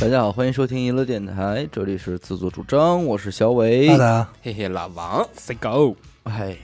[0.00, 3.88] 大家好，欢迎收听娱乐电台，这里是自作主张，我是小伟。
[3.88, 6.56] 大家嘿嘿，老王，Say go，哎呀，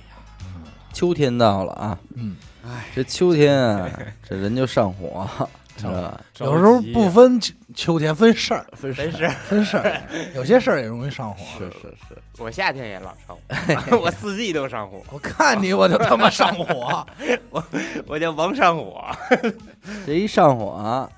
[0.92, 3.88] 秋天到了啊，嗯，哎这秋天啊，
[4.28, 5.26] 这人就上火，
[5.76, 6.20] 知道吧？
[6.40, 9.30] 有时候不分秋秋天分事儿，分事儿。
[9.48, 10.02] 分事儿，
[10.34, 11.38] 有些事儿也容易上火。
[11.58, 13.38] 是是是，我夏天也老上
[13.86, 17.06] 火， 我四季都上火，我看你我就他妈上火，
[18.06, 19.02] 我叫王上火。
[20.04, 21.08] 这一上火啊，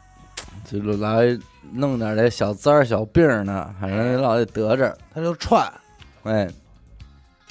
[0.64, 1.38] 就来
[1.72, 4.96] 弄点这小灾儿、小病儿呢，反正老得得着。
[5.14, 5.70] 他就串，
[6.24, 6.48] 哎，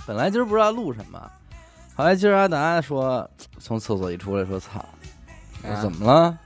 [0.05, 1.31] 本来今儿不知道录什么，
[1.95, 3.29] 后来今儿阿达说
[3.59, 4.83] 从厕所一出来说：“操，
[5.63, 6.38] 我说怎么了？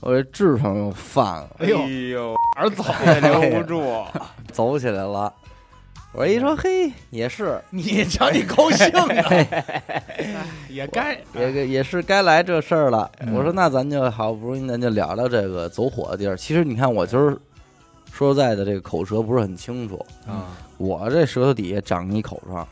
[0.00, 2.84] 我这痔疮又犯了。”哎呦呦，哪儿走？
[3.06, 4.04] 也留不住。
[4.52, 5.32] 走起来了。
[6.16, 9.46] 我一说，嘿，也是， 你瞧你高兴的！
[10.70, 13.10] 也该也也也是该来这事儿了。
[13.20, 16.34] 嗯我说，那咱就好不容易，咱就聊聊这个走火的地儿。
[16.34, 17.36] 其实你看，我今儿
[18.10, 20.04] 说实在的，这个口舌不是很清楚。
[20.26, 22.66] 啊，我这舌头底下长一口疮，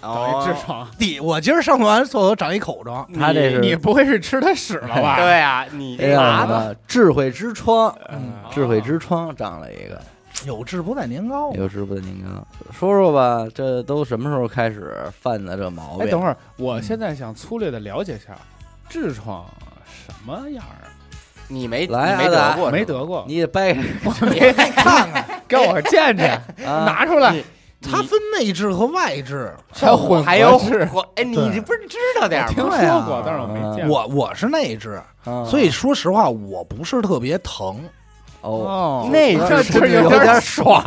[0.00, 0.88] 长一痔疮。
[0.98, 5.16] 弟，我今儿上完厕所长一口疮，他这是你不会是吃他屎了吧？
[5.20, 6.74] 对啊，你这叫这麻子，什么？
[6.88, 10.00] 智慧之疮，嗯智慧之疮长了一个，
[10.44, 11.52] 有志不在年高。
[11.52, 16.06] 有志不在年高说说吧，这都什么时候开始犯的这毛病？
[16.06, 18.36] 哎，等会儿，我现在想粗略的了解一下，
[18.90, 19.44] 痔疮
[20.06, 20.82] 什么样啊？
[21.48, 24.40] 你没来没得过，没得过，你得掰开你
[24.72, 26.32] 看看，给我见见，
[26.66, 27.42] 啊，拿出来。
[27.80, 29.48] 它分内痔和外痔。
[29.70, 32.76] 还有混合还有痔我哎，你这不是知道点儿听吗？
[32.76, 34.00] 对啊说过，但是我没见过。
[34.00, 37.80] 我我是内痔，啊所以说实话，我不是特别疼。
[38.46, 40.82] 哦，哦，那这是这有点爽，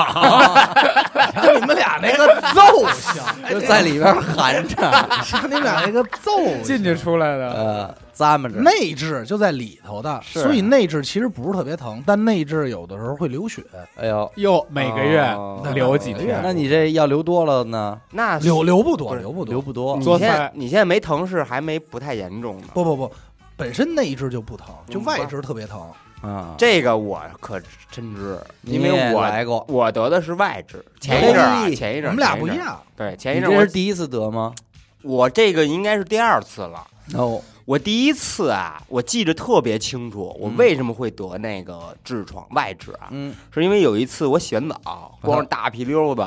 [1.44, 4.76] 就 你们俩那个揍性， 就在里边含着，
[5.24, 6.32] 像你们俩那个揍
[6.64, 7.52] 进去出来的。
[7.54, 8.56] 呃，咂摸着。
[8.60, 13.62] 内痔就在里头的，所以内痔其实不是特别疼，但内痔有的时候会流血，
[13.98, 16.40] 哎呦，哟，每个月哦留几天？
[16.42, 18.00] 那你这要流多了呢？
[18.12, 22.68] 那流流不多，流不多，流不多你做菜现在你现在没疼是还没不太严重呢。
[22.74, 23.12] 不不不，
[23.58, 25.82] 本身内痔就不疼，就嗯外痔特别疼。
[26.22, 26.56] 啊。
[26.58, 34.54] 这个我可真知，因为我来过，我得的是外痔，前一阵儿啊，前一阵儿我们俩不一样，对，前一你阵儿我这是第一次得吗？
[35.02, 36.86] 我这个应该是第二次了。
[37.16, 43.08] 哦，我第一次啊，我记得特别清楚，我嗯为什么会得那个痔疮外痔啊？
[43.12, 46.22] 嗯，是因为有一次我洗完澡，光着大屁溜子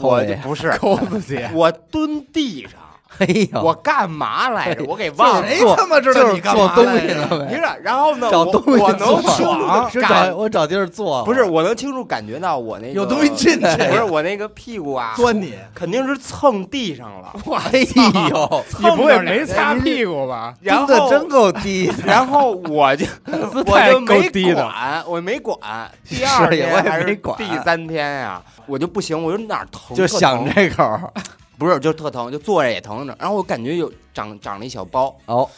[0.00, 2.80] 我就不是 抠自己，我蹲地上，
[3.18, 4.84] 哎呦，我干嘛来着？
[4.84, 5.48] 我给忘了。
[5.48, 6.84] 谁他妈知道你干做嘛来着？
[6.84, 17.32] 东西了呗，不是，然后呢，我找东西我能做爽找我找地儿坐，不是，我能清楚感觉到我那个有东西进去不是我那个屁股啊，钻你，肯定是蹭地上了。
[17.72, 17.78] 哎
[18.30, 20.54] 呦， 你不会没擦屁股吧？
[20.60, 23.06] 然后真够低，然后我就
[23.66, 25.58] 我太就没够低的管，我没管。
[26.08, 31.10] 第二是也我也天还是没管第三天呀，我就不行，我就哪儿疼就想这口儿
[31.58, 33.16] 不是就特疼，就坐着也疼着。
[33.18, 35.48] 然后我感觉有长长了一小包，哦，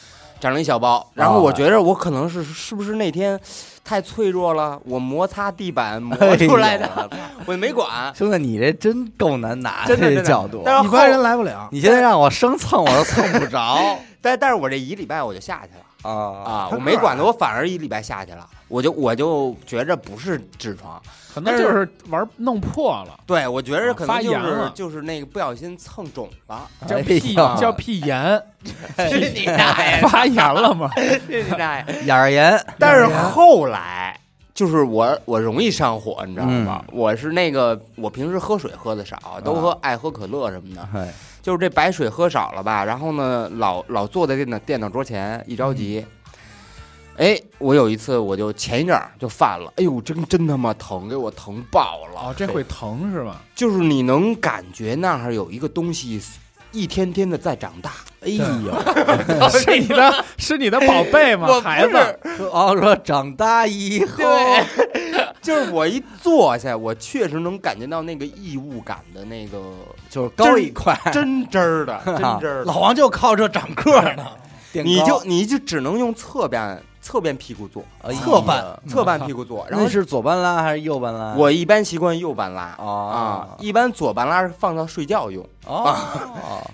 [0.40, 1.06] 长了一小包。
[1.14, 3.38] 然后我觉着我可能是是不是那天
[3.84, 8.14] 太脆弱了，我摩擦地板磨出来的，哎我就没管。
[8.14, 10.62] 兄弟，你这真够难拿这角度。
[10.64, 11.68] 但是后一般人来不了。
[11.70, 21.00] 你现在让我生蹭，我都蹭不着 但但是我这一礼拜我就下去了啊啊，我没管他，我反而一礼拜下去了，我就我就觉着不是痔疮，
[21.34, 28.42] 可能就是玩弄破了，对我觉着可能就是就是那个不小心蹭肿了，哎叫屁叫屁炎，
[29.10, 30.00] 去你大爷！
[30.08, 30.90] 发炎了吗？
[31.26, 32.02] 去你大爷！
[32.04, 34.18] 眼儿炎，但是后来
[34.54, 36.82] 就是我我容易上火，你知道吗？
[36.88, 41.12] 嗯我是那个我平时喝水喝的少，都喝爱喝可乐什么的，哎，
[41.46, 46.04] 就是这白水喝少了吧，然后呢老老坐在电脑电脑桌前，一着急。
[47.18, 52.20] 哎，我有一次，我就前一阵儿就犯了，哎呦，真真他妈疼，给我疼爆了。
[52.20, 53.40] 哦，这会疼是吧？
[53.54, 56.20] 就是你能感觉那儿有一个东西
[56.76, 57.92] 一天天的在长大。
[58.20, 58.44] 哎呦，
[59.50, 61.60] 是你的，是你的宝贝吗？
[61.60, 62.18] 孩子，
[62.52, 64.24] 哦，说长大以后，
[65.40, 69.58] 就是我一坐下，我确实能感觉到那个异物感的那个
[70.10, 72.64] 就是高一块，真真儿的，真真儿的。
[72.64, 74.24] 老王就靠这长个儿呢，
[74.72, 77.84] 你就你就只能用侧边侧边屁股坐，
[78.20, 81.34] 侧半侧半屁股坐， 然后那是左半拉还是右半拉？
[81.36, 82.84] 我一般习惯右半拉哦。
[83.14, 85.94] 啊，一般左半拉是放到睡觉用，啊，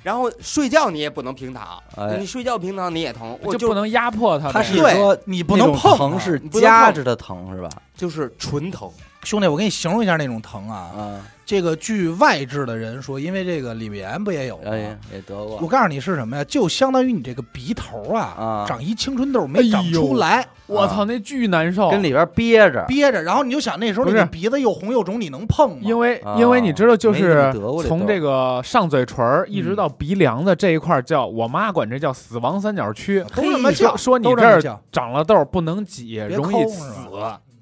[0.02, 2.17] 然后睡觉你也不能平躺，哎。
[2.19, 4.52] 你睡觉平躺你也疼，我就不能压迫他呗。
[4.55, 4.94] 他是对。
[4.94, 7.69] 说你不能碰疼是夹着的疼是吧？
[7.94, 8.88] 就是纯疼，
[9.25, 10.91] 兄弟，我给你形容一下那种疼啊。
[10.97, 14.77] 啊，这个据外治的人说，因为这个李维炎不也有吗？
[15.13, 16.45] 也得过我告诉你是什么呀？
[16.45, 20.47] 就相当于你这个鼻头啊，啊长一青春痘没长出来。
[20.67, 21.91] 我操，那巨难受。
[21.91, 25.83] 跟里边憋着，憋着，然后你就想那时候你鼻子又红又肿，你能碰吗？
[25.83, 27.53] 因为啊因为你知道，就是
[27.87, 33.25] 从这个上嘴唇儿一直嗯到鼻梁的这一块叫，我妈管这叫死亡三角区。
[33.35, 34.61] 都这么说叫，说你这儿
[34.91, 37.07] 长了痘不能挤，容易死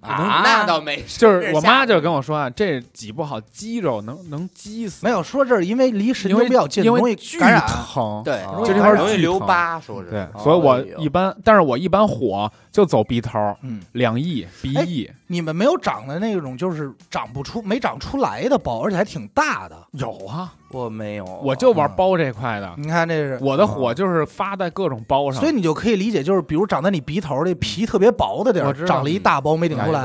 [0.01, 7.67] 啊，那倒没事，就是我妈就跟跟我说啊，这挤不好肌肉能能激死，没有说这是因为离神经比较近，因容易为巨感染。
[7.67, 8.23] 疼。
[8.25, 19.77] 对，啊就这块儿容易留巨疼疤，说是对，哦所以我一般，但是我一般火就走鼻头，嗯，两翼、鼻哎翼你们没有长的那种就是长不出、没长出来的包，而且还挺大的。
[19.93, 25.41] 有啊，我没有，我就玩包这块的，你看这是，我的火就是发在各种包上。
[25.41, 25.61] 所以。
[25.61, 30.03] 你就可以理解，就是比如长在你鼻头这皮特别薄的地儿，长了一大包没顶出来，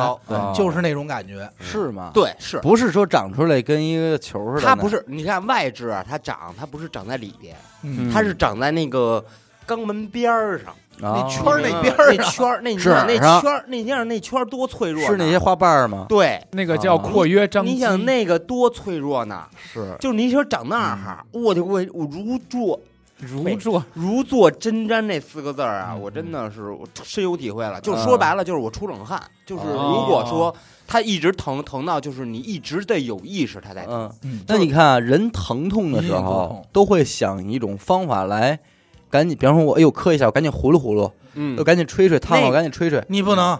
[0.53, 1.49] 就是那种感觉。
[1.61, 2.59] 是吗？，对是。
[2.59, 9.23] 不是说长出来跟一个球似的，它不，是，你看外痔啊，它长，它不是长在里边，嗯，它是长在那个
[9.65, 16.05] 肛门边儿上，那圈儿那边儿啊那圈儿，那你想那上圈儿，那你想那圈儿多脆弱呢，是那些花瓣儿吗？
[16.07, 19.43] 对，那个叫啊括约张肌，你想那个多脆弱呢？
[19.73, 22.79] 是，就是你说长那儿哈，我就我我如坐
[23.17, 27.79] 如坐如坐针毡这四个字儿啊，嗯我真的是我深有体会了。
[27.81, 29.21] 就是说白了，就是我出冷汗。
[29.45, 30.53] 就是如果说
[30.87, 33.93] 它一直疼疼到，就是你一直得有意识它在疼。
[33.93, 34.11] 嗯。
[34.23, 38.59] 嗯，那你看啊，人疼痛的时候，都会想一种方法来，
[39.15, 43.57] 赶紧，比方说我哎呦磕一下，我赶紧呼噜呼噜，嗯我赶紧吹吹，烫那好赶紧吹吹，你不能，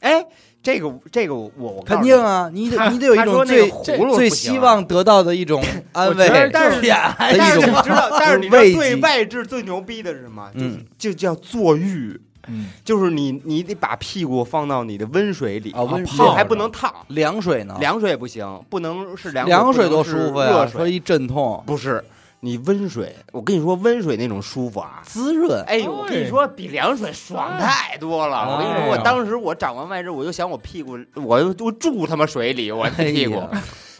[0.00, 0.24] 哎，
[0.62, 5.62] 这个这个我我告诉肯定，啊，你得他你得有一他种最说那个葫芦最不行啊希望得到的一种
[5.92, 6.80] 安慰我觉得，但是
[7.18, 10.50] 但是种你知道，但是你知道慰对藉外置最牛逼的是什么？
[10.54, 22.02] 就是嗯就叫坐浴，嗯，就是你你得把屁股放到你的温水里啊温这水还不能烫，凉水呢，凉水也不行，不能是凉凉水多不能是舒服呀，热水说一阵痛不是。
[22.40, 25.02] 你温水，我跟你说，温水那种舒服啊！
[25.04, 28.52] 滋润，哎呦，我跟你说，比凉水爽太多了。
[28.52, 33.42] 我跟你说，我当时我长完外痔，我就想我屁股，我我住他妈水里，我那屁股，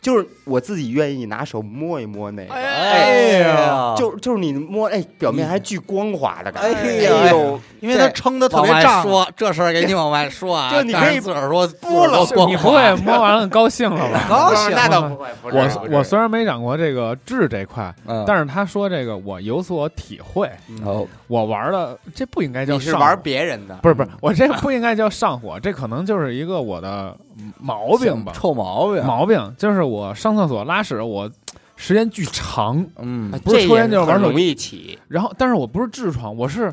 [0.01, 6.79] 就是我自己愿意拿手摸一摸那个，哎呀，就就是你摸，哎，表面还巨光滑的感觉。
[6.79, 9.03] 哎呦，因为它撑的特别胀。
[9.03, 14.27] 说这事儿给你往外说啊， 就你可以自个儿说播了你不会摸完了高兴了吧？
[14.29, 14.71] 高兴。
[14.71, 20.51] 那倒不会，不是我我虽然没长过这个痣这块，嗯，但是他说这个我有所体会。
[20.85, 23.17] 哦，我玩的这不应该叫你是玩上火。
[23.23, 27.17] 别人的，不是不是，我这不应该叫上火，这可能就是一个我的
[27.59, 28.33] 毛病吧。
[28.35, 31.31] 臭毛病，毛病就是我上厕所拉屎，我
[31.77, 33.33] 时间巨长，嗯。
[33.33, 34.99] 啊不是抽烟就是玩手机。
[35.09, 36.73] 然后但是我不是痔疮，我是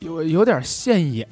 [0.00, 1.26] 有有点现眼，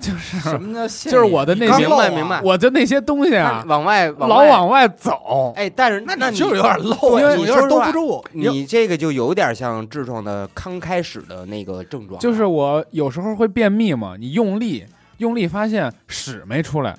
[0.00, 2.08] 就是什么叫现就是我的那些漏啊。
[2.08, 4.26] 明白明白，我的那些东西啊，往外外。
[4.26, 5.52] 老往外走。
[5.54, 8.24] 哎，但是那那你就是有点漏，对你有点兜不住。
[8.32, 14.84] 你这个就有点像痔疮的刚开始的那个症状，就是我有时候会便秘嘛，你用力
[15.18, 16.96] 用力发现屎没出来，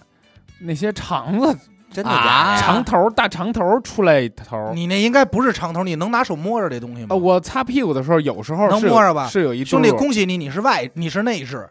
[0.61, 1.57] 那些肠子
[1.91, 2.61] 真的啊假的呀？
[2.61, 4.71] 长头大长头出来一头。
[4.73, 7.07] 你那应该不是长头，你能拿手摸着这东西吗？
[7.11, 9.27] 呃，我擦屁股的时候，有时候是有能摸着吧？
[9.27, 11.65] 是有一兄弟，嘟噜恭喜你，你是外，你是内痔，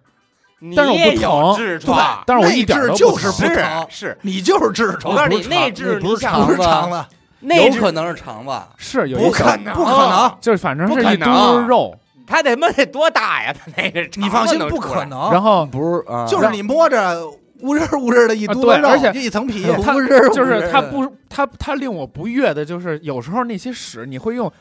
[0.74, 7.04] 但是我不也有疼痔疮，但是我一点都不内痔就是疼是不疼，是，你就是痔我疮，告诉你，不是内痔不是你想不是肠肠子，
[7.40, 10.34] 内痔有可能是肠子，是有一不可能，不可能。
[10.40, 11.64] 就是反正不是一嘟可能。
[11.64, 11.94] 噜肉，
[12.26, 13.52] 他得妈得多大呀？
[13.52, 15.30] 他那个你放心，不可能。
[15.30, 17.20] 然后不是啊，就是你摸着
[17.60, 19.94] 乌热乌热的一啊嘟噜肉，对而且一层皮，它
[20.30, 24.52] 就是它不它它令我不悦的，就是有时候那些屎你会用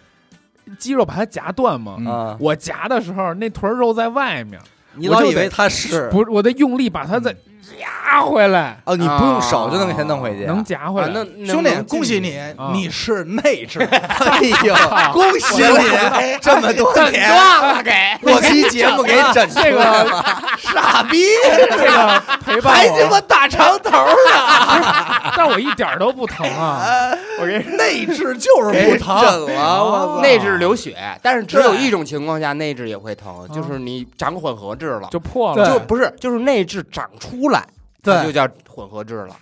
[0.78, 2.38] 肌肉把它夹断吗？
[2.40, 4.60] 我夹的时候那坨肉在外面，
[4.96, 11.14] 你我以为它是不是我得用力把它再夹回来，哦，你不用手就能给它弄回去，能夹回啊，来。
[11.14, 12.72] 那兄弟，恭喜你，啊。
[12.74, 14.76] 你是内置， 哎呦，
[15.14, 17.92] 恭喜你，这么多年，断了给。
[18.22, 20.24] 我期节目给整出这个
[20.58, 21.26] 傻逼，
[21.70, 27.12] 这个陪伴还他我，妈大长头呢， 但我一点儿都不疼啊！
[27.40, 37.53] 我给内置就是不疼，整了，我，内置流血，但是只有一种情况下内置也会疼，就是你长混合痔了，就破了，就不是就是内置长出来，
[38.04, 39.36] 这就，叫混合制了，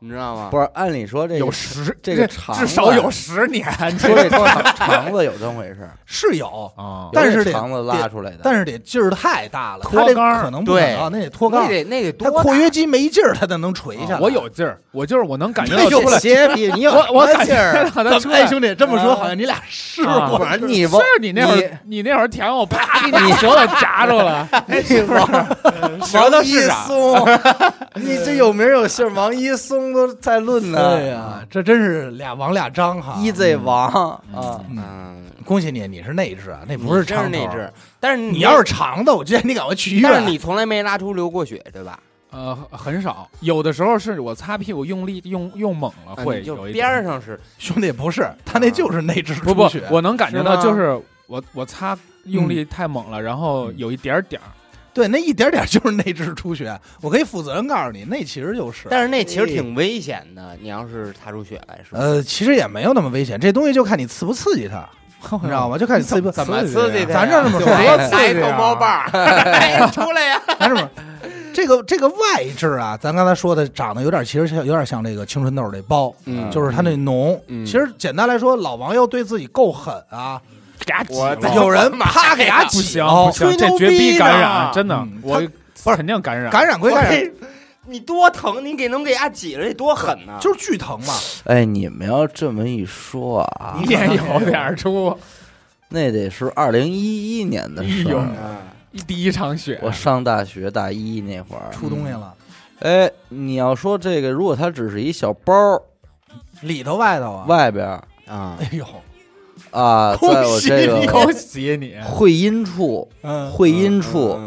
[0.00, 0.48] 你知道吗？
[0.50, 3.64] 不是，按理说这个有十这个肠至少有十年。
[3.98, 14.20] 说 这肠肠子有这么回事，是有，啊，但是肠子拉出来的，但是得劲儿太大了，他这脱肛可能不可对能，那得脱肛，那得那得他多大括约肌没劲儿，他才能垂下来。
[14.20, 18.42] 我有劲儿，我就是我能感觉到出来，鞋皮，你有我劲儿觉到它出来。
[18.42, 24.48] 哎，兄弟这么说，啊好像你俩试啊过你是你那会儿，你那会儿舔我，啪 给你舌头夹住了。
[24.68, 25.26] 你往
[26.06, 26.58] 舌头王一？
[26.86, 27.28] 松，
[27.96, 30.96] 你这有名有姓，王一松都在论呢。
[30.96, 33.14] 对呀，这真是俩王俩张哈。
[33.18, 40.10] ，EZ 王啊，嗯，嗯，恭喜你，你是内痔啊，那不是真是长头内痔，但是你要是长的，我建议你赶快去医院。
[40.10, 41.98] 但是你从来没拉出流过血，对吧？
[42.30, 47.40] 呃，很少，有的时候是我擦屁股用力用用猛了啊会你就边有一边儿上是。
[47.56, 54.48] 兄弟不是，他那就是内痔不不出血，，我能感觉到就是我我擦用力太猛了，然后有一点点儿，
[54.98, 58.88] 对，那一点点就是内痔出血，我可以负责任告诉你，那其实就是。
[58.90, 62.00] 但是那其实挺危险的，你要是擦出血来，是吧？
[62.00, 64.84] 呃，其实也没有那么危险，这东西就看你刺不刺激它，
[65.40, 65.78] 你知道吗？
[65.78, 67.14] 就看你刺不 怎么刺激的？
[67.14, 69.06] 咱这这么说来多刺激猫棒
[69.92, 70.42] 出来呀！
[70.58, 70.90] 咱这么说，
[71.54, 77.38] 这个这个外痔啊，咱刚才说的长得有点，其实像有点像这个青春痘这包，嗯就是它那脓。
[77.46, 80.40] 嗯其实简单来说，老王要对自己够狠啊，
[80.84, 81.54] 给他挤我了。
[81.54, 85.40] 有人啪给他不挤不行，吹牛这绝逼逼感染，真的嗯，我
[85.84, 87.32] 不是肯定感染，感染归感染，
[87.86, 90.38] 你多疼，你给能给他挤了，得多狠呐！
[90.40, 91.14] 就是巨疼嘛。
[91.44, 95.16] 哎，你们要这么一说啊，你也有点儿出。
[95.90, 98.26] 那得是二零一一年的事哎呦儿。
[98.42, 98.56] 嗯
[99.06, 102.34] 第一场雪，我上大学大一那会儿，出东西了，
[102.80, 105.54] 哎，你要说这个，如果它只是一小包
[106.62, 107.86] 里头外头啊，外边
[108.26, 108.84] 啊，哎呦，
[109.70, 114.38] 啊， 在我这个恭喜你，会阴处，嗯，会阴处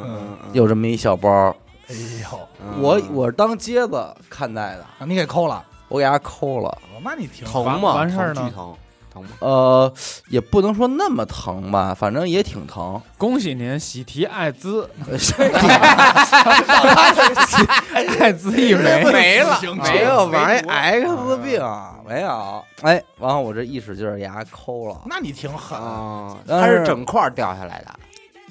[0.54, 1.56] 有这么一小包儿，
[1.88, 6.78] 哎呦，嗯我我是当疖子看待的，啊你给抠了，我给它抠了。
[7.04, 7.96] 那你挺疼吗？
[7.96, 8.52] 完事儿呢
[9.14, 9.30] 疼吗？
[9.40, 9.94] 呃，
[10.30, 13.02] 也不能说那么疼吧，反正也挺疼。
[13.18, 14.90] 恭喜您喜提艾滋，
[17.94, 19.60] 哎 艾滋一枚，没了。
[19.78, 21.62] 没有没玩 X 病，
[22.08, 22.64] 没有。
[22.82, 25.78] 哎，完了我这一使劲儿给它抠了，那你挺狠，
[26.48, 27.92] 它是整块儿掉下来的，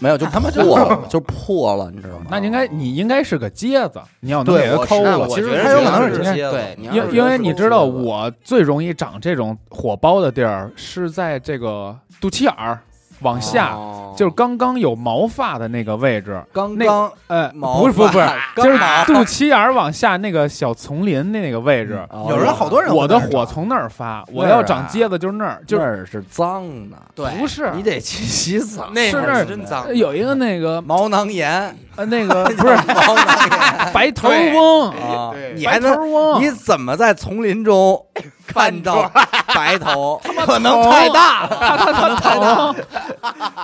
[0.01, 2.27] 没有就他妈就破了，就破了，你知道吗？
[2.31, 5.29] 那应该你应该是个疖子，你要能给它抠了我。
[5.29, 12.81] 其实它有可能是是疖子对，因因为你知道，我最容易长这种火包的地儿是在这个肚脐眼儿
[13.21, 13.97] 往下，哦。
[14.17, 16.43] 就是刚刚有毛发的那个位置。
[16.53, 18.55] 那刚刚呃，毛不是不是不是，发。
[18.57, 22.05] 就是刚肚脐眼儿往下那个小丛林那个位置。
[22.11, 22.27] 哦。
[22.29, 27.71] 有人好多人我的火从那儿发，我要长疖子就是那儿，就那儿是脏的，对，不是。
[27.75, 28.91] 你得去洗澡。
[28.93, 31.75] 那会是那儿真脏，有一个那个毛囊炎。
[31.97, 32.75] 呃那个 不是。
[32.75, 33.93] 毛囊炎。
[33.93, 38.05] 白头翁，啊对，你还白头能翁，你怎么在丛林中
[38.53, 39.11] 看到
[39.55, 40.21] 白头？
[40.47, 42.77] 可能太大了，他他他疼，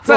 [0.05, 0.17] 在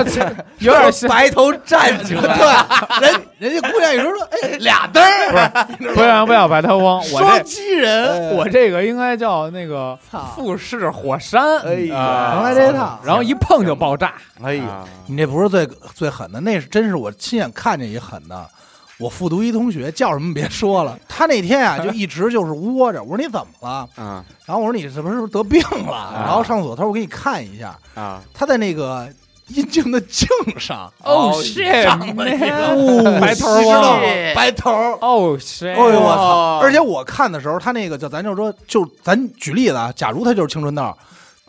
[0.59, 2.19] 有点像白头战者，
[2.99, 9.97] 对，人人家姑娘有时候说，哎，俩灯儿，不要不要白头翁，我双这击人，我这个应该叫那个
[10.35, 12.33] 富士火山，哎呀。
[12.35, 12.99] 能来这套。
[13.03, 18.47] 然后一碰就爆炸，哎呀，啊你这不是最最狠的，那是真是我亲眼看见一狠的。
[18.99, 23.01] 我复读一同学叫什么别说了，他那天啊 就一直就是窝着。
[23.01, 23.87] 我说你怎么了？
[23.95, 26.13] 啊然后我说你是不是得病了？
[26.25, 28.21] 然后上厕所，他说我给你看一下，啊！
[28.33, 29.07] 他在那个
[29.47, 30.27] 阴茎的茎
[30.59, 34.97] 上 哦长 shit，了一个 man 白头你知道吗翁，白头儿。
[35.01, 36.21] 哦 shit，哎呦我操！
[36.21, 40.93] 哦而且我看的时候，他那个叫咱就说，就咱举例子啊，假如他就是青春痘，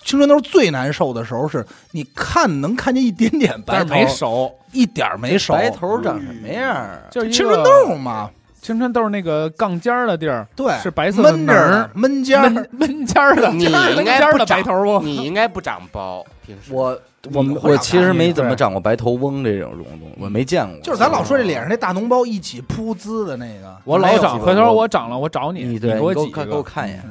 [0.04, 6.98] 青春痘最难受的时候是你看能看见一点点白头，但是没熟，一点儿没熟，白头长什么样啊？
[7.10, 8.30] 就是一青春痘嘛，
[8.60, 16.72] 青春痘那个杠尖儿的地儿，对，是白色的闷着儿闷尖儿，闷闷尖儿的，你闷应该尖儿的不长白头不，你应该不长包，平时。
[16.72, 16.98] 我
[17.34, 20.80] 我你会长我其实没怎么长过白头翁这种东西，我没见过。
[20.80, 27.02] 就是咱老说这脸上那大脓包一起噗滋的那个，我老长，回头我我长了，我找你，你对，给我给我看给我个，看一眼。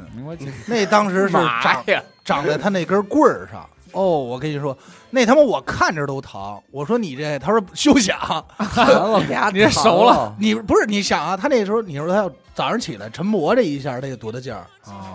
[0.65, 2.01] 那当时是妈长呀！
[2.23, 3.67] 长在他那根棍儿上。
[3.91, 4.77] 哦，我跟你说，
[5.09, 6.61] 那他妈我看着都疼。
[6.69, 8.15] 我说你这，他说休想，
[8.77, 14.63] 完了，啪，你这熟了，你不是你想啊，他那时候你说他要早上起来晨勃这一下，那得多大劲儿？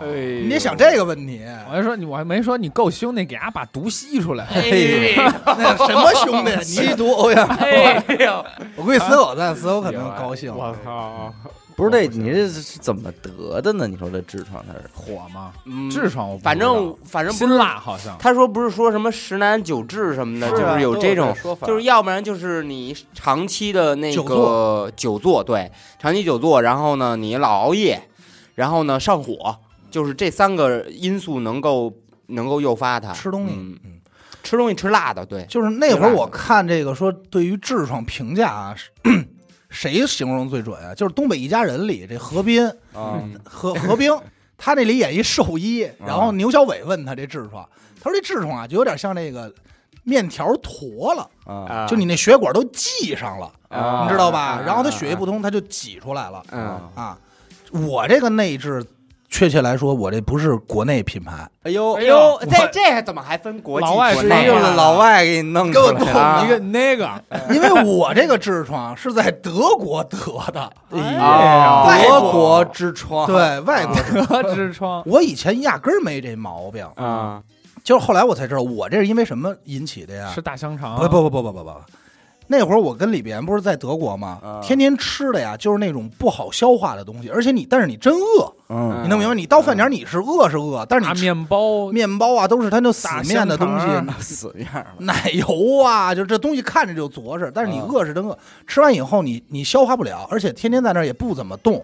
[0.01, 0.07] 哎
[0.43, 4.43] 你得想这个问题，我还说你，我还没说你够兄弟，给俺把毒吸出来。
[4.43, 6.59] 哎那什么兄弟？
[6.61, 8.45] 吸毒欧阳，哎呦，
[8.75, 10.53] 我估计死狗在，死狗可能高兴。
[10.53, 11.33] 我操，
[11.75, 13.85] 不是这你这是怎么得的呢？
[13.85, 14.89] 你说这痔疮它是？
[14.93, 15.51] 火吗？
[15.65, 18.17] 嗯痔疮我不知道反正反正不辛是，辣好像。
[18.17, 28.07] 他说不是说什么十男九痔什么的，就是有这种，说法，就是要不然就是你长期的那久个久坐，对，长期久坐，然后呢你老熬夜，
[28.55, 29.57] 然后呢上火，
[29.91, 31.93] 就是这三个因素能够
[32.27, 33.99] 能够诱发它吃东西，嗯嗯，
[34.43, 38.89] 吃东西吃辣的，对，就是那会儿我看这个说对于痔疮评价啊，是
[39.75, 40.95] 谁形容最准啊？
[40.95, 42.65] 就是《东北一家人》里这何斌
[42.95, 44.17] 嗯，何何冰，
[44.57, 47.67] 他那里演一兽医，然后牛小伟问他这痔疮，
[48.01, 49.53] 他说这痔疮啊就有点像那个
[50.03, 54.63] 面条坨了，啊就你那血管都系上了，啊你知道吧啊？
[54.65, 57.17] 然后他血液不通，他就挤出来了嗯啊。
[57.71, 58.81] 我这个内痔
[59.29, 63.85] 确切来说，我这不是国内品牌，哎呦哎呦，这这怎么还分国际？
[63.85, 67.09] 老外是一啊个老外给你弄出给我来啊一个那个，
[67.51, 70.17] 因为我这个痔疮是在德国得
[70.53, 73.95] 的， 外国德国痔疮，对外国。
[74.55, 77.41] 痔疮，我以前压根儿没这毛病，啊，
[77.83, 80.31] 就是后来我才知道，我这是因为什么引起的呀？
[80.33, 81.71] 吃大香肠，不不不不不不不，
[82.47, 84.39] 那会儿我跟李别不是在德国吗？
[84.43, 89.33] 啊天天吃的呀，就是那种不好消化的东西，而且你但是你真饿，嗯你能明白？
[89.33, 93.85] 你到饭点儿你是饿是饿，但是大你吃面包，面包啊都是它那死面的东西，
[94.23, 98.37] 死样了，奶油啊，就这东西看着就着实，但是你啊饿是真饿，
[98.67, 101.83] 吃完以后你你消化不了，而且天天在那儿也不怎么动，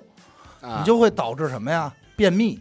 [0.61, 1.91] 啊你就会导致什么呀？
[2.15, 2.59] 便秘，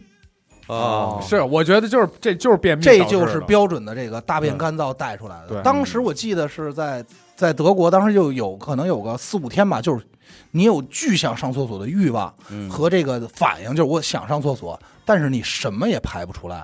[0.67, 5.49] 哦是我觉得就是这就是便秘导致的，这就是标准的这个大便干燥带出来的。
[5.49, 7.05] 对当时我记得是在
[7.41, 10.05] 在德国，当时就有可能有个四五天吧，就是
[10.51, 16.63] 你有巨想上厕所的欲望嗯和这个反应，就是我想上厕所，但是你什么也排不出来。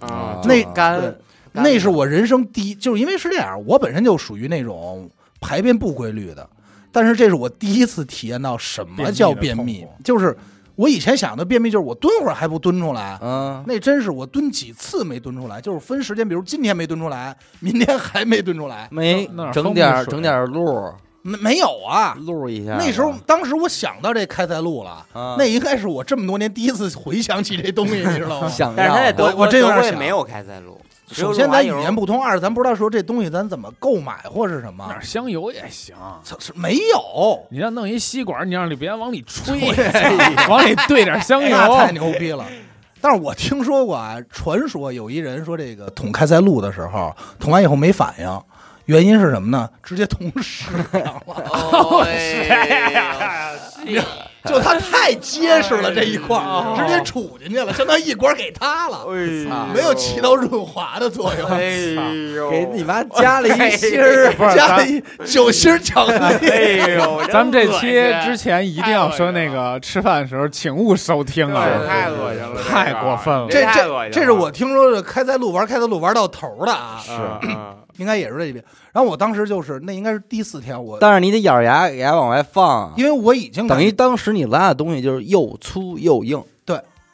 [0.00, 1.16] 啊，那干
[1.52, 6.46] 那是我人生第一，就是因为是这样，我本身就属于那种排便不规律的，
[6.92, 10.36] 但是这是我第一次体验到什么叫便秘就是
[10.78, 20.88] 我以前想的便秘就是我蹲会儿还不蹲出来，嗯，那真是我蹲几次没蹲出来，就是分时间，比如今天没蹲出来， 明天还没蹲出来，没整点整点儿路
[21.22, 22.16] 没没有啊。
[22.24, 25.34] 路一下，那时候，当时我想到这开塞露了，啊。
[25.36, 28.46] 那应该是我这么多年第一次回想起这东西，你知道吗？
[28.48, 30.77] 想但是他在要我德国，我真有点想德国也没有开塞露。
[31.10, 35.94] 首先咱语言不通，二是咱不知道说这东西咱怎么购买或是什么哪，儿香油也行。
[36.22, 39.58] 操是没有，你要弄一吸管，你让里别往里吹，
[40.48, 42.44] 往里兑点香油， 那太牛逼了。
[43.00, 48.42] 但是我听说过啊，传说有一人说这个捅开塞露的时候，捅完以后没反应，
[48.84, 49.68] 原因是什么呢？
[49.82, 52.06] 直接捅屎上了。
[54.44, 59.04] 哦，就它太结实了这一块儿，直接杵进去了，相当于一管给他了，
[59.74, 61.70] 没有起到润滑的作用，哎
[62.36, 66.48] 呦，给你妈加了一芯儿，加了一酒心儿巧克力。
[66.48, 67.90] 哎呦，咱们这期
[68.24, 71.66] 之前一定要说那个吃饭的时候，请勿收听啊！
[71.86, 78.64] 太恶心了，太过分了这这这是我听说的开塞露玩开塞露玩到头的啊，是嗯应该也是这一遍。
[78.92, 86.42] 然后我当时就是那应该是第四天，我但是你得咬着牙给它往外放啊，因为我已经等于当时你拉的东西就是又粗又硬。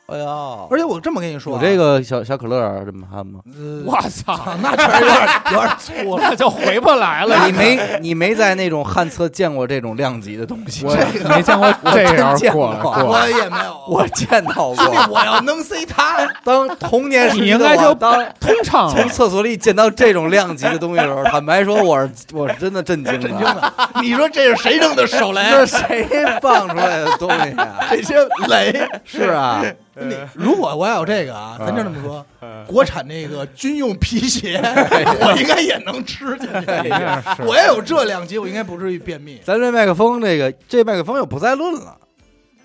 [0.07, 0.27] 对，哎呀，
[0.71, 3.41] 而且我这么跟你说啊，有这个小小可乐这么憨吗？
[3.47, 6.23] 呃，我操，操，那确实有点有点粗了。
[6.29, 7.47] 那就回不来了。
[7.47, 10.85] 你没你没在那种旱厕见过这种量级的东西？
[10.85, 10.95] 我
[11.29, 15.07] 没见过这样见过我也没有，我见到过。
[15.11, 18.93] 我要能塞他，当童年时你应该就当通畅了。
[18.93, 23.55] 从厕所里见到这种量级的东西的时候， 坦白说，我是我是真的震惊震惊了。
[23.55, 23.91] 了。
[24.03, 25.43] 你说这是谁扔的手雷？
[25.51, 26.07] 这谁
[26.43, 27.79] 放出来的东西啊？
[27.91, 28.17] 这些
[28.49, 29.63] 雷，是啊，
[29.97, 32.27] 你如果我要有这个啊，咱就这么说，
[32.67, 37.45] 国产那个军用皮鞋，我应该也能吃进去。
[37.47, 39.41] 我要有这两集，我应该不至于便秘。
[39.45, 41.97] 咱这麦克风，这个这麦克风又不再论了，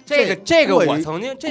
[0.05, 0.85] 这个这个我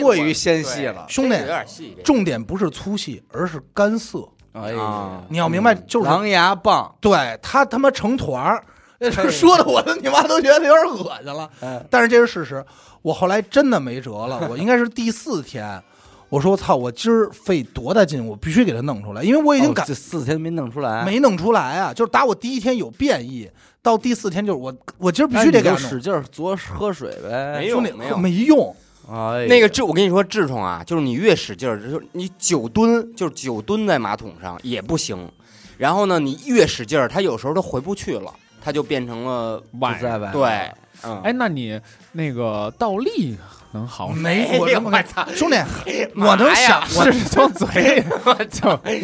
[0.01, 4.29] 过于纤细了兄弟有点细，重点不是粗细，而是干涩。
[4.53, 8.64] 哎啊你要明白，就是狼牙棒，对它他妈成团儿，
[9.31, 11.49] 说的我都你妈都觉得有点恶心了。
[11.61, 12.65] 嗯但是这是事实。
[13.01, 15.81] 我后来真的没辙了，我应该是第四天，
[16.29, 23.49] 我说我操，我今儿费多大劲，我必须给它弄出来，因为我已经感哦这四天没弄出来，没弄出来啊，就是打我第一天有变异，
[23.81, 26.01] 到第四天就是我我今儿必须得给使。
[26.01, 27.57] 劲儿多喝水呗。
[27.59, 28.77] 没有兄弟没用没用，
[29.09, 35.31] 哎，那个痔，我跟你说，痔疮啊，就是你越使劲儿，就是你久蹲，就是久蹲在马桶上也不行。
[35.79, 38.35] 然后呢，你越使劲儿，它有时候它回不去了，
[38.68, 40.70] 它就变成了外不在外，对，
[41.02, 41.81] 嗯，哎，那你
[42.12, 43.35] 那个倒立
[43.72, 44.16] 能好吗？
[44.18, 45.26] 没我这么跟我操。
[45.35, 45.57] 兄弟，
[46.12, 48.04] 妈我能想呀我是从嘴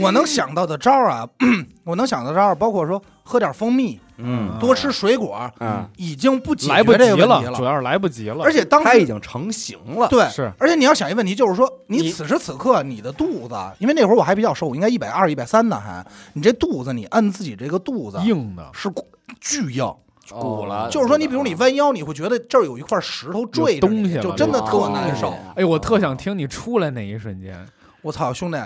[0.01, 1.27] 我能想到的招儿啊，
[1.83, 8.45] 我能想到招儿包括说喝点蜂蜜，嗯，多吃水果，嗯，已经不解来不及决这个问题了，主要是来不及了。
[8.45, 10.07] 而且当时它已经成型了。
[10.09, 10.53] 对，是。
[10.59, 18.91] 而且你要想一个问题，就是说你你此时此刻你的肚子，因为那会儿我还比较瘦，我应该一百二、一百三呢，还你这肚子，你按自己这个肚子硬的，是
[19.41, 19.95] 巨硬，
[20.31, 25.35] 鼓了就是说你比如你弯腰，你会觉得这儿有一块石头坠东西就真的哦特难受。
[25.57, 27.67] 哎，我特想听你出来那一瞬间，
[28.03, 28.59] 我操，兄弟，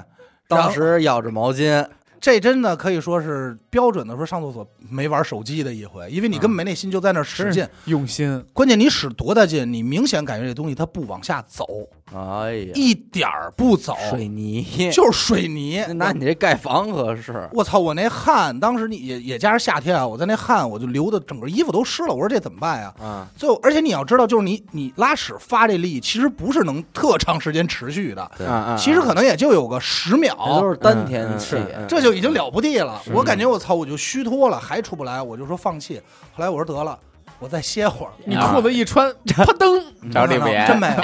[0.46, 1.86] 当时咬着毛巾，
[2.20, 7.66] 这真的可以说是标准的说上厕所没玩手机的一回，因为你根本没那心，就在那儿使劲。
[7.84, 8.44] 用心。
[8.52, 11.66] 关键你使多大劲，你明显感觉这东西它不往下走，
[12.14, 15.84] 哎呀，一点儿不走，水泥，就是水泥。
[15.96, 17.48] 那你这盖房合适？
[17.52, 17.78] 我操！
[17.78, 22.14] 我那汗，当时你也也加上夏天啊，我在那汗我就流的整个衣服都湿了。
[22.14, 22.94] 我说这怎么办呀？
[23.00, 33.00] 啊，最后，而且你要知道，就是你你拉屎发这力，其实不是能特长时间持续的，对啊啊其实可能也就有个十这秒都，是丹田气嗯嗯嗯，这就已经了不地了。
[33.12, 36.00] 我感觉我操，我就虚脱了，还出不来，我就说放弃。
[36.34, 36.98] 后来我说得了，
[37.38, 38.12] 我再歇会儿。
[38.24, 41.02] 你裤子一穿， 啪噔，找李不言真没有。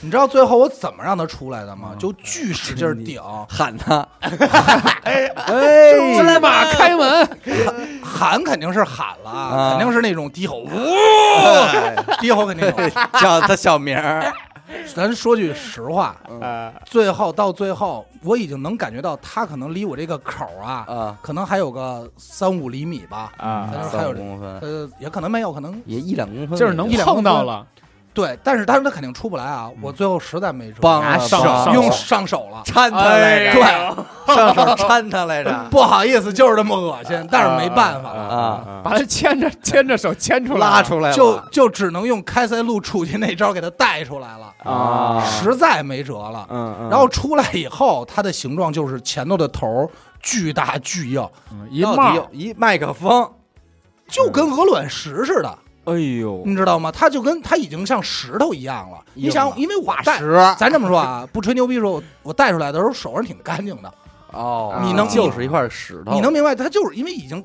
[0.00, 1.90] 你知道最后我怎么让他出来的吗？
[1.98, 4.06] 就巨使劲顶，喊他，
[5.04, 5.28] 哎，
[6.16, 7.28] 出来吧开门，
[8.02, 10.68] 喊肯定是喊了，啊肯定是那种低吼， 呜，
[12.20, 12.72] 低吼肯定有。
[13.20, 14.32] 叫他小名儿，
[14.94, 16.72] 咱说句实话，啊。
[16.84, 23.32] 最后到最后，我已经能感觉到他可能离我这个口儿啊，啊，可能还有个三五厘米吧。
[23.36, 27.66] 啊嗯还三公分，呃，也可能没有，可能也一两公分，就是能碰到了，
[28.14, 29.70] 对，但是但是他肯定出不来啊。
[29.80, 31.72] 我最后实在没辙，帮了拿手。
[31.72, 32.62] 用上手了。
[32.64, 38.12] 搀他来着，对，上手搀他来着， 不好意思，就是这么恶心，但是没办法。
[38.12, 46.46] 了，啊把他牵着 牵着手牵出来，拉出来，就就只能用开塞露出去那招给他带出来了，啊，实在没辙了。
[46.50, 49.88] 嗯嗯，然后出来以后，它的形状就是前头的头
[50.20, 52.28] 巨大巨硬，嗯一帽。
[52.32, 53.30] 一麦克风，
[54.08, 56.92] 就跟鹅卵石似的，哎呦，你知道吗？
[56.92, 58.98] 它就跟它已经像石头一样了。
[59.14, 63.92] 你想，因为我带，石咱这么说啊，不吹牛逼说，我我带出来的时候手上挺干净的，
[64.32, 66.54] 哦，你能就是一块石头，你能明白？
[66.54, 67.44] 它就是因为已经，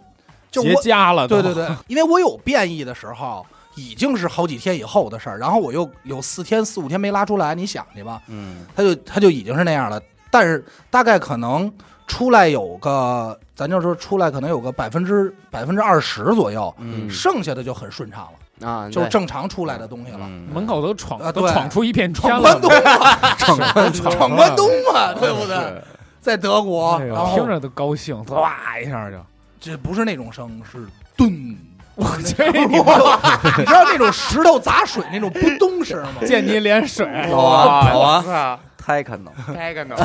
[0.51, 3.45] 就结，痂了，对对对，因为我有变异的时候。
[3.75, 9.99] 已经是好几天以后的事儿，然后我又有四天四五天没拉出来，你想去吧，嗯，它就它就已经是那样了。
[10.29, 11.73] 但是大概可能
[12.05, 17.09] 出来有个，咱就说出来可能有个百分之百分之二十左右，嗯。
[17.09, 18.27] 剩下的就很顺畅
[18.61, 20.19] 了，啊，就是正常出来的东西了。
[20.21, 20.47] 嗯。
[20.53, 25.81] 门口都闯都闯出一片天闯关东嘛，闯关闯关东嘛，对不对？
[26.21, 29.17] 在德国，哎呦然后听着都高兴，哇一下就，
[29.59, 30.87] 这不是那种声，是
[31.17, 31.55] 咚。
[31.95, 33.19] 我 这你你知道
[33.57, 36.21] 知道那种石头砸水那种扑通声吗？
[36.25, 38.23] 见你脸水，老王
[38.85, 39.97] 太可能， 太个能，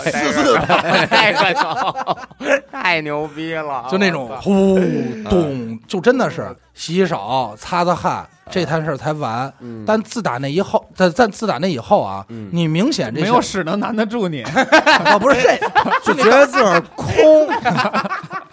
[0.00, 4.40] 四四的，太可能，太牛逼了， 就那种我操。
[4.40, 4.78] 呼
[5.28, 9.52] 咚，就真的是洗洗手、擦擦汗，这摊事儿才完。
[9.60, 9.84] 嗯。
[9.86, 12.48] 但自打那以后，但但自打那以后啊，嗯。
[12.50, 14.42] 你明显这没有屎能难得住你，
[15.04, 15.58] 倒 不是这，
[16.02, 17.46] 就觉得自个儿空，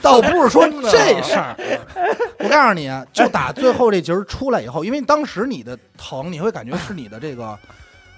[0.02, 1.56] 倒不是说这事儿。
[2.40, 7.58] 我告诉你啊，就打最后这节儿出来以后，因为当时你的疼，你会感觉是你的这个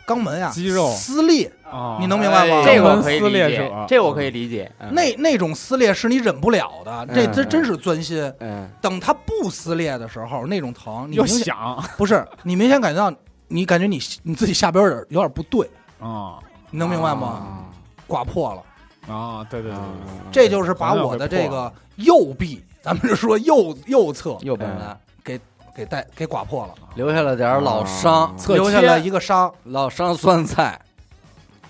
[0.05, 0.89] 肛门啊肌肉。
[0.91, 1.97] 撕裂，啊。
[1.99, 2.61] 你能明白吗？
[2.65, 4.93] 这个我可以撕理解这我可以理解，嗯。
[4.93, 7.31] 那那种撕裂是你忍不了的，这嗯。
[7.33, 8.31] 这真是钻心。
[8.39, 8.69] 嗯。
[8.81, 11.55] 等它不撕裂的时候，那种疼，你又明显
[11.97, 13.15] 不是你明显感觉到，
[13.47, 16.39] 你感觉你你自己下边有点有点不对，啊。
[16.71, 17.65] 你能明白吗？
[18.07, 19.87] 刮破了，啊，对对对，啊
[20.31, 25.39] 这就是把我的这个右臂，咱们就说右右侧右本来给
[25.83, 29.51] 带给刮破了，留下了点老伤，侧留下了一个伤。
[29.63, 30.79] 老伤酸菜，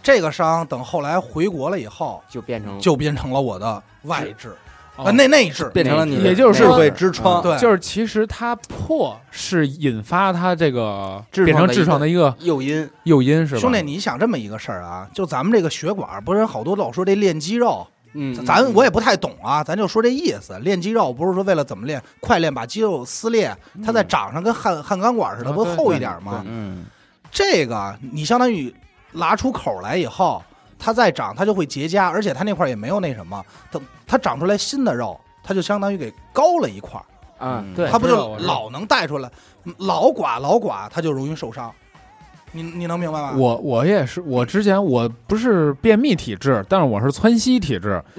[0.04, 4.50] 这个伤等后来回国了以后，就变成就变成了我的外痔，
[4.98, 5.68] 哦呃内内痔。
[5.70, 13.62] 变成了你的也就是说智慧之窗，对，就是其实它破是引发它这个痔变成痔疮的一个疮的一个诱因，诱因是吧？
[13.62, 20.58] 兄弟，你想这么一个事儿啊，就咱们这个血管，不是好多老说这练肌肉，嗯，咱我也不太懂啊，咱就说这意思。
[20.60, 26.42] 练肌肉不是说为了怎么练，快练把肌肉撕裂，它在掌上跟焊焊钢管似的，不厚一点吗？
[26.48, 26.86] 嗯，
[27.30, 28.74] 这个你相当于
[29.12, 30.42] 拉出口来以后，
[30.80, 37.06] 它再长，它就会结痂，而且它那块也没有那什么，它它长出来新的肉，它就相当于给高了一块儿，
[37.40, 39.30] 嗯，对它不就老能带出来，
[39.78, 41.74] 老刮老刮，它就容易受伤。
[42.56, 43.34] 你你能明白吗？
[43.36, 48.02] 我我也是，我之前我不是便秘体质，但是我是窜稀体质，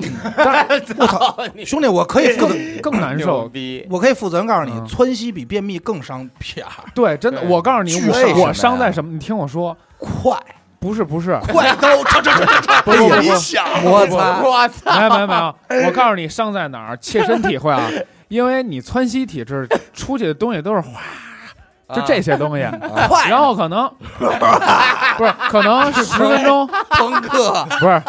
[0.99, 2.51] 我操，兄弟，我可以，更
[2.93, 3.51] 更难受。
[3.89, 9.11] 我可以负责任告诉你，嗯窜稀比便秘更伤屁眼儿，对，真的，我告诉你，我我伤在什么？
[9.11, 10.37] 你听我说，快
[10.79, 15.35] 不是不是，快刀，这这这这你想摩擦，我操，没有没有没
[15.81, 17.91] 有，我告诉你伤在哪儿，切身体会啊，
[18.29, 21.01] 因为你窜稀体质出去的东西都是哗，
[21.95, 22.65] 就这些东西，
[23.09, 28.03] 快，然后可能 不是，可能是十分钟，朋克，不是，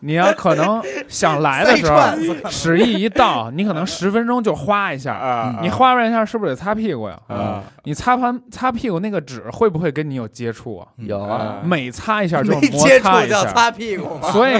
[0.00, 7.18] 你要可能想来的时候再串，屎意一到，你可能十分钟就花一下，啊你花完一下是不是得擦屁股呀？
[7.28, 10.86] 啊你擦盘擦屁股那个纸会不会跟你有接触啊？
[10.96, 14.30] 有啊，每擦一下就摩擦一下，叫擦屁股吗？
[14.32, 14.54] 所以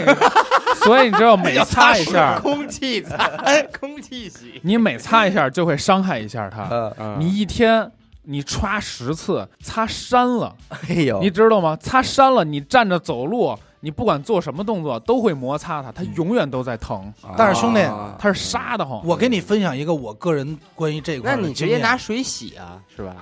[0.76, 3.16] 所以你知道每擦一下，空气擦，
[3.80, 6.66] 空气洗，你每擦一下就会伤害一下它。
[6.98, 7.90] 嗯，你一天
[8.30, 10.54] 你刷十次，擦山了，
[10.88, 11.76] 哎呦，你知道吗？
[11.80, 19.02] 擦山了，你站着走路，你不管做什么动作都会摩擦它，它永远都在疼，但是兄弟啊它是沙的慌。
[19.04, 23.16] 我给你分享一个我个人关于这块那你直儿的经验接拿水洗啊，是吧？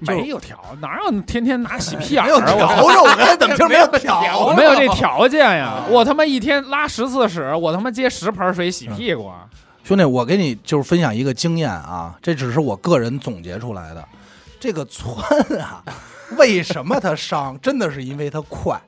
[0.00, 2.80] 没有条，哪有天天拿洗屁眼没有儿啊？
[2.82, 5.84] 我我刚才怎么听没有调我没有这条件呀！
[5.90, 9.46] 我他妈一天拉十次屎，我他妈接十盆水洗屁股啊！
[9.84, 14.02] 兄弟，我给你就是分享一个经验啊，这只是我个人总结出来的。
[14.60, 15.16] 这个窜
[15.58, 15.82] 啊，
[16.38, 17.58] 为什么它伤？
[17.60, 18.80] 真的是因为它快。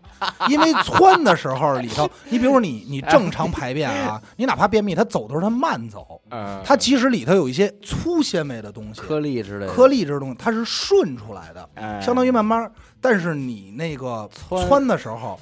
[0.48, 12.70] 因为窜的时候里头， 你比如说你你正常排便啊， 你哪怕便秘，它走的时候它慢走，嗯，它即使里头有一些粗纤维的东西、颗粒之类的，颗粒之类的东西，它是顺出来的，哎相当于慢慢。
[13.00, 15.40] 但是你那个窜窜的时候，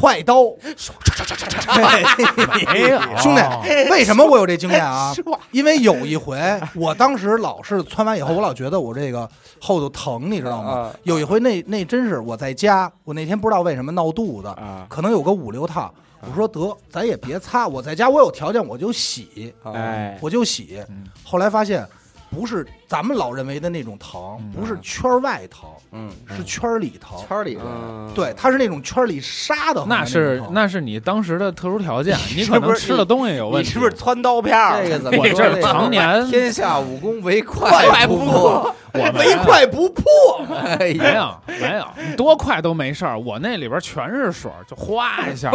[0.00, 0.42] 快刀，
[0.76, 0.94] 兄
[3.34, 5.14] 弟，为什么我有这经验啊？
[5.52, 6.38] 因为有一回，
[6.74, 9.28] 我当时老是窜完以后，我老觉得我这个
[9.60, 10.90] 后头疼，你知道吗啊？
[11.02, 15.92] 有一回那那真是我在家，我那天不知道为什么闹肚子，啊，可能有个五六趟。
[16.20, 20.82] 我说得，咱也别擦，我在家我有条件我就洗，啊，哎，我就洗。
[20.88, 21.86] 嗯后来发现，
[22.30, 27.18] 不是咱们老认为的那种疼，嗯不是圈儿外疼，嗯，是圈儿里疼。
[27.26, 33.68] 圈里的，嗯，对，它是那种圈里杀的，那是那是你当时的特殊条件，你是可能不是吃的东西有问题。
[33.68, 34.82] 你是不是窜刀片儿？
[34.82, 35.18] 这个怎么？
[35.18, 40.04] 我这是常年天下武功唯快快不破，我唯快不破。
[40.54, 43.18] 哎没，有没有，多快都没事儿。
[43.18, 45.50] 我那里边全是水，就哗一下，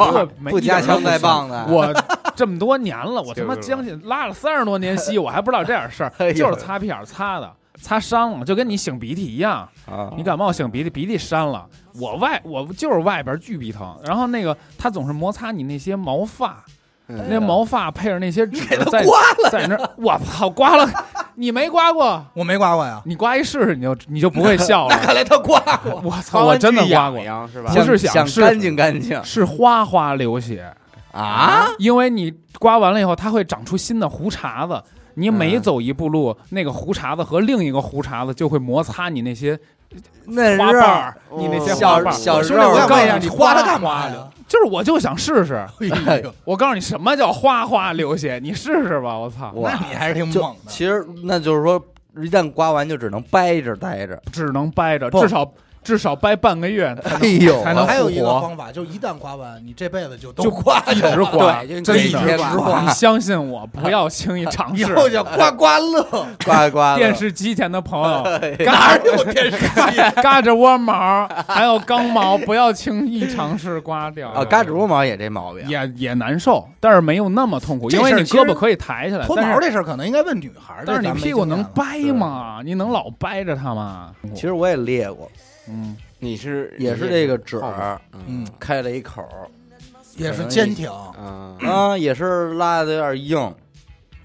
[0.48, 1.92] 不加枪带棒的，我
[2.38, 6.12] 这么多年了，我他妈将近拉了三十多年稀，我还不知道这点事儿。
[6.32, 9.68] 就是擦屁眼擦的，擦伤了，就跟你擤鼻涕一样。
[9.86, 10.12] 啊。
[10.16, 11.66] 你感冒擤鼻涕，鼻涕扇了，
[12.00, 16.64] 我外我就是外边巨鼻疼，然后那个它总是摩擦你那些毛发，
[17.08, 17.26] 嗯。
[17.28, 20.88] 那毛发配着那些纸在刮了，在那儿，我操，刮了，
[21.34, 23.02] 你没刮过，我没刮过呀。
[23.04, 24.96] 你刮一试试，你就你就不会笑了。
[25.02, 26.00] 看来他刮过。
[26.04, 27.72] 我操，我真的刮过，痒是吧？
[27.74, 29.20] 不是想是想干净干净。
[29.24, 30.72] 是哗哗流血，
[31.12, 34.82] 啊，因为你刮完了以后，它会长出新的胡茬子。
[35.14, 39.58] 你每嗯走一步路，那个胡茬子和另一个胡茬子就会摩擦你那些
[40.26, 42.12] 那花瓣儿，哦你那些小花瓣儿。
[42.12, 44.28] 小兄弟，我告诉你你刮它干嘛呀？
[44.46, 45.66] 就是我就想试试，
[46.44, 50.70] 我告诉你什么叫哗哗流血，你试试吧，我操，那你还是挺猛的。
[50.70, 51.82] 其实那就是说，
[52.18, 54.22] 一旦刮完就只能掰着待着。
[54.30, 55.44] 只能掰着，至少
[55.88, 64.94] 至少掰半个月才能哎呦，才能还有一个方法，就一旦刮完，你这辈子就都就刮一直刮，真一直刮你相信我，不要轻易尝以试。
[64.94, 66.06] 后叫刮刮乐。
[66.44, 68.22] 刮刮电视机前的朋友，
[68.66, 70.20] 哪儿有电视机？
[70.22, 75.66] 嘎着窝毛还有刚毛，不要轻易尝试刮掉啊，嘎吱窝毛也这毛病。
[75.66, 82.60] 也也难受，但是没有那么痛苦，因为你胳膊可以抬起来，脱毛这事儿可能应该问女孩，但是你屁股能掰吗？
[82.62, 84.10] 你能老掰着它吗？
[84.34, 85.30] 其实我也裂过，
[85.68, 89.22] 嗯，你是也是这个褶后儿嗯，开了一口
[90.16, 90.90] 也是坚挺。
[91.18, 93.54] 嗯啊，也是拉的有点硬，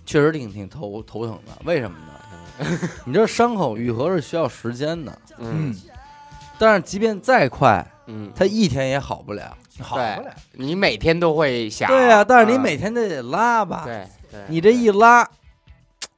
[0.06, 1.52] 确实挺挺头头疼的。
[1.66, 2.78] 为什么呢？
[3.06, 5.76] 你这伤口愈合是需要时间的，嗯嗯，
[6.58, 9.58] 但是即便再快，嗯，它一天也好不了。
[9.80, 10.32] 好不了。
[10.52, 15.28] 你每天都会想，对啊、但是你啊每天都得拉吧，对对，你这一拉，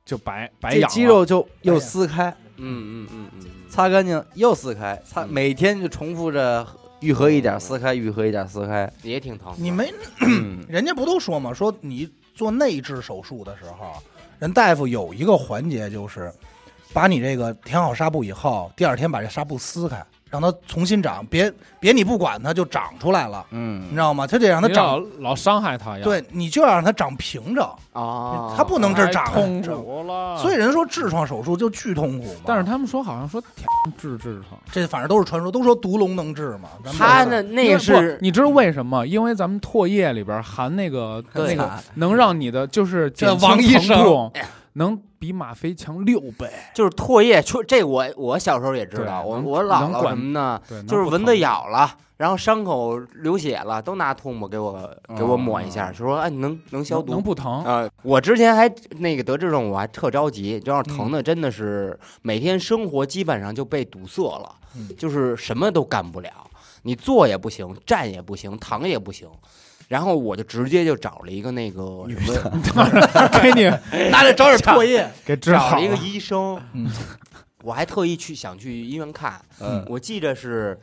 [0.06, 2.26] 就白白养肌肉就又撕开，
[2.58, 6.66] 嗯嗯嗯嗯，擦干净又撕开，擦嗯每天就重复着
[7.02, 8.90] 愈合一点撕开，愈合一点撕开。
[9.04, 9.54] 也挺疼。
[9.58, 11.54] 你没，嗯 人家不都说吗？
[11.54, 14.02] 说你做内置手术的时候，
[14.40, 16.32] 人大夫有一个环节就是，
[16.94, 20.02] 把你这个填好纱布以后，第二天把这纱布撕开，
[20.36, 24.28] 让它重新长，别别你不管它就长出来了，嗯你嗯知，道吗？
[24.28, 30.38] 它得让它长，老老伤害它呀，对，你就要让它长平整，啊，它不能这长痛苦了。
[30.38, 32.42] 所以人说痔疮手术就巨痛苦嘛。
[32.46, 33.66] 但是他们说好像说天
[33.98, 36.70] 治痔疮，这反正都是传说，都说毒龙能治嘛。
[36.84, 39.06] 咱们他那那是你知道为什么？
[39.08, 44.32] 因为咱们唾液里边含那个对那个能让你的就是这减轻王医生疼痛，
[44.74, 46.48] 能比吗啡强六倍。
[46.74, 57.24] 就是唾液出，这我我小时候也知道，我我姥姥什么呢，就是蚊子咬了，然后伤口流血了，都拿唾沫给我给我抹一下，就说哎你能能消毒能能。
[57.24, 57.64] 不疼？
[57.64, 66.30] 啊、我之前还那个得痔疮，我还特着急，就要嗯疼的真的是每天生活基本上就被堵塞了，嗯就是什么都干不了，
[66.84, 69.28] 你坐也不行，站也不行，躺也不行，
[69.88, 72.16] 然后我就直接就找了一个那个什
[72.76, 72.86] 么，
[73.42, 73.66] 给你
[74.10, 75.96] 拿着找点唾液，给治好找了一个。
[75.98, 76.90] 医生，嗯
[77.64, 80.80] 我还特意去想去医院看，嗯我记着是，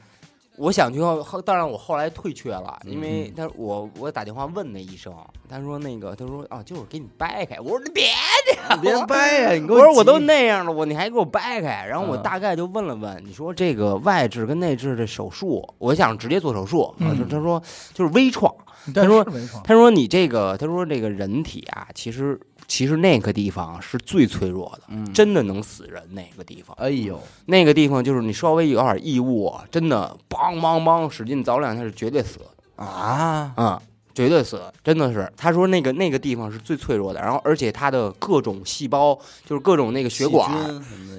[0.57, 5.15] 我想去后，后当然我后来退却了，因为他我我打电话问那医生，
[5.49, 8.05] 他说那个他说啊就是给你掰开，我说你别
[8.47, 8.77] 介，呀？
[8.83, 9.53] 别掰呀！
[9.53, 11.87] 你给我说我都那样了，我你还给我掰开？
[11.87, 16.93] 然后我嗯大概就问了问，你说这个外痔跟内痔的手术，我想直接做手术。
[16.99, 17.63] 嗯啊就他说
[17.95, 18.53] 就是微创，
[18.95, 19.25] 但说
[19.65, 26.03] 他说你这个，他说这个人体啊，其实其实那个地方是最脆弱的，嗯，真的能死人。
[26.11, 32.41] 那个地方，哎呦，那个地方就是你稍微有点异物，真的梆梆梆使劲凿两下是绝对死。
[32.77, 33.81] 啊，嗯，
[34.15, 35.31] 绝对死，真的是。
[35.37, 40.51] 他说那个那个地方是最脆弱的，然后而且它的各种细胞，就是各种那个血管、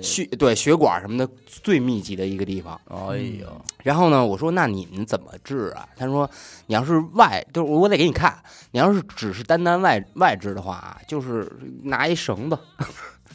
[0.02, 2.80] 血对血管什么的最密集的一个地方。
[2.88, 3.48] 哎呦，
[3.84, 5.88] 然后呢，我说那你们怎么治啊？
[5.96, 6.30] 他说
[6.68, 8.38] 你要是外，就是我得给你看，
[8.72, 11.52] 你要是只是单单外外治的话啊，就是
[11.84, 12.58] 拿一绳子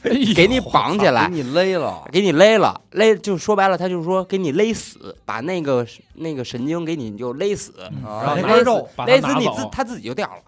[0.34, 10.42] 给你绑起来给，你勒了，给你勒了，勒就说白了，他就是说给你勒死，把那个那个神经给你就勒死，然后勒肉勒死你自他自己就掉了。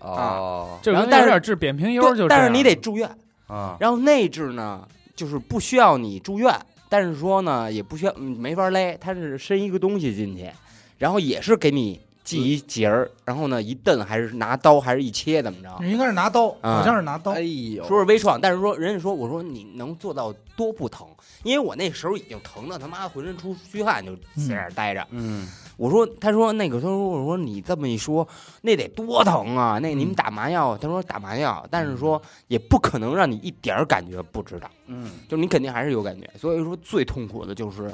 [0.00, 3.08] 哦然后但是有点治扁平疣就，但是你得住院。
[3.46, 6.52] 啊，然后内痔呢，就是不需要你住院，
[6.88, 10.50] 但是说呢，也不需要，嗯没法勒，它是伸一个东西进去，
[10.98, 15.84] 然后也是给你系一结儿，然后呢一蹬还是拿刀还是一切怎么着？
[15.84, 17.40] 应该是拿刀，啊好像是拿刀哎。
[17.40, 21.06] 呦，说是微创，但是说人家说，我说你能做到多不疼？
[21.42, 25.04] 因为我那时候已经疼的他妈浑身出虚汗，就在那儿待着。
[25.10, 28.26] 嗯，我说，他说那个，他说我说你这么一说，
[28.60, 29.80] 那得多疼啊！
[29.80, 30.78] 那你们打麻药？
[30.78, 34.70] 他说打麻药，但是说也不可能让你一点儿感觉不知道。
[34.86, 36.30] 嗯，就你肯定还是有感觉。
[36.38, 37.92] 所以说最痛苦的就是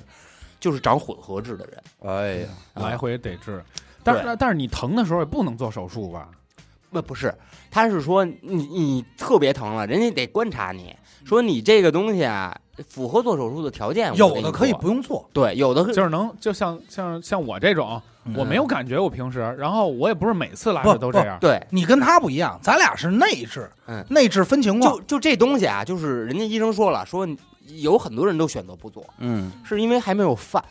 [0.61, 3.65] 就是长混合痔的人，哎呀，啊来回得治。
[4.15, 6.29] 但是但是你疼的时候也不能做手术吧？
[6.91, 7.35] 不不是，
[7.71, 12.57] 他是说你你特别疼了，人家得观察你，说你这个东西啊
[12.89, 21.39] 符合做手术的条件，有的可以不用做，对，有的就是能就像像像我这种，嗯我没有感觉，我平时，然后我也不是每次拉不屎都这样。
[21.41, 21.63] 对。
[21.71, 27.29] 你跟他不一样，咱俩是内痔，嗯内痔分情况就，就这东西啊，就是人家医生说了，说
[27.67, 30.65] 有很多人都选择不做，嗯，是因为还没有犯。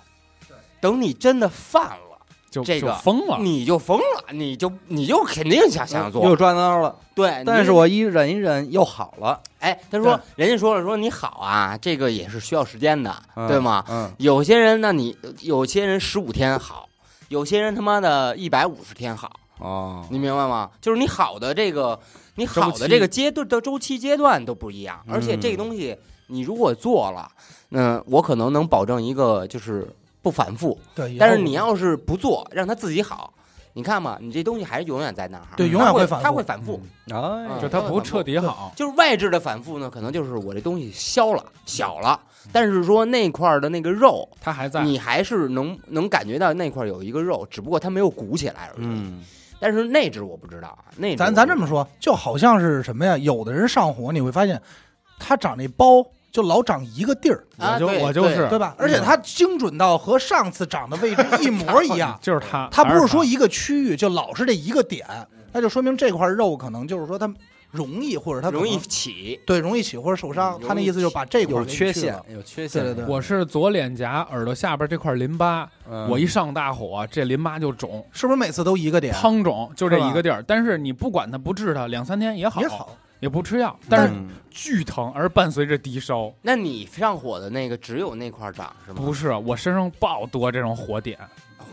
[0.80, 2.07] 等你真的犯了，
[2.50, 3.38] 就这个就疯了。
[3.40, 6.24] 你就疯了，你就你就肯定想想做。
[6.24, 13.84] 又抓挠了，对，但是我一忍一忍又好了，哎，他说人家说了，说你好啊，这个也是需要时间的，嗯对吗？
[13.90, 16.88] 嗯，有些人那，你有些人十五天好，
[17.30, 20.70] 有些人他妈的一百五十天好，哦，你明白吗？
[20.82, 22.00] 就是你好的这个，
[22.36, 27.30] 你好的这个阶段的周期阶段都不一样，而且这个东西你如果做了，
[27.72, 29.88] 嗯，我可能能保证一个就是
[30.28, 33.34] 不反复，对，但是你要是不做，让它自己好，
[33.72, 36.82] 你看嘛，你这东西还是永远在那儿，对永远会反复它会反复。
[37.10, 42.20] 哎，嗯就它不彻底好，就是外置的反复呢，可能就是我这东西消了、小了，
[42.52, 44.84] 但是说那块儿的那个肉，它还在。
[44.84, 48.86] 你还是能能感觉到那块儿有一个肉，只不过它没有鼓起来而已。
[48.86, 49.24] 嗯，
[49.62, 53.18] 但是内置我不知道啊，内咱咱这么说，就好像是什么呀？
[53.18, 54.62] 有的人上火，你会发现
[55.18, 56.04] 他长那包
[56.38, 58.48] 就老长一个地儿，啊，我就我就是。
[58.48, 58.60] 对。
[58.60, 58.76] 吧？
[58.78, 65.04] 而且它精准到和上次长的位置一模一样， 就是它，它不是说一个区域就老是这一个点，
[65.52, 67.28] 那就说明这块肉可能就是说它
[67.72, 69.40] 容易或者它容易起。
[69.48, 70.60] 对容易起或者受伤。
[70.62, 73.12] 嗯他那意思就是把这块有缺陷，有缺陷，对对对。
[73.12, 76.08] 我是左脸颊耳朵下边这块淋巴，嗯。
[76.08, 79.14] 我一上大火，这淋巴就肿，是不是每次都一个点？
[79.16, 80.44] 汤肿，就这一个地儿。
[80.46, 86.32] 但是你不管它不治它，两三天也好，也好，也不吃药，但是嗯巨疼，而伴随着低烧。
[86.42, 89.02] 那你上火的那个只有那块儿长是吗？
[89.04, 91.18] 不是，我身上爆多这种火点，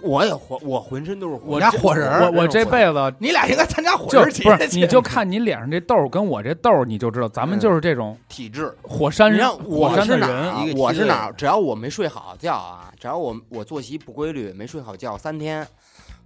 [0.02, 1.42] 我也火，我浑身都是火。
[1.46, 8.74] 我家火人儿我我这辈子你俩应该参加火就人节不是，你就看你脸上这痘儿跟我这痘儿，你就知道咱们就是这种体质。
[8.82, 10.72] 火山人火我山的是哪儿啊一个？
[10.72, 11.32] 梯队我是哪儿？
[11.32, 15.66] 只要我没睡好觉啊，只要我我作息不规律，没睡好觉三天，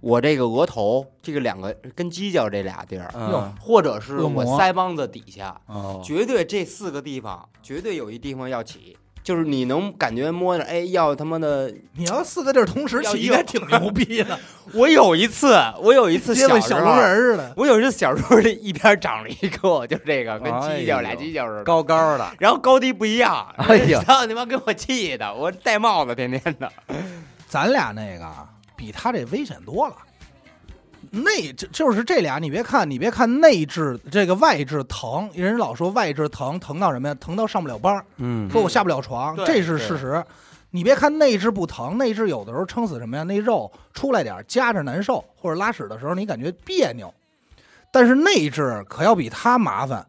[0.01, 11.73] 我这个额头这个两个跟犄角这俩地儿，嗯或者是恶魔我腮帮子底下，哦，绝对这四个地方绝对有一地方要起，就是你能感觉摸着，哎，要他妈的！
[11.95, 14.39] 你要四个地儿同时起，应该挺牛逼的，
[14.73, 17.53] 我有一次，我有一次小时候人似的。
[17.57, 21.63] 我有一次小时候这一边长了一个，就这个跟哎犄角俩呦犄角似的。
[21.65, 26.71] 高高的，然后高低不一样，哎呀 操你妈给我气的，我戴帽子天天的。
[27.47, 28.25] 咱俩那个
[28.79, 29.95] 比他这危险多了。
[31.11, 37.15] 内就就是这俩，你别看，你别看内置这个外置疼，人老说外置疼，疼到什么呀？
[37.15, 40.23] 疼到上不了班儿，嗯说我下不了床，对这是事实。
[40.71, 43.23] 你别看内置不疼，内置有的时候撑死什么呀？
[43.23, 47.13] 那肉出来点儿夹着难受，或者拉屎的时候你感觉别扭。
[47.91, 50.05] 但是内置可要比它麻烦，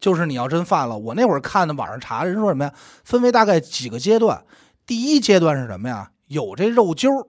[0.00, 2.72] 就是你要真犯了，我那会儿看的网上查，人说什么呀？
[3.04, 4.42] 分为大概几个阶段。
[4.86, 6.10] 第一阶段是什么呀？
[6.28, 7.26] 有这肉揪儿，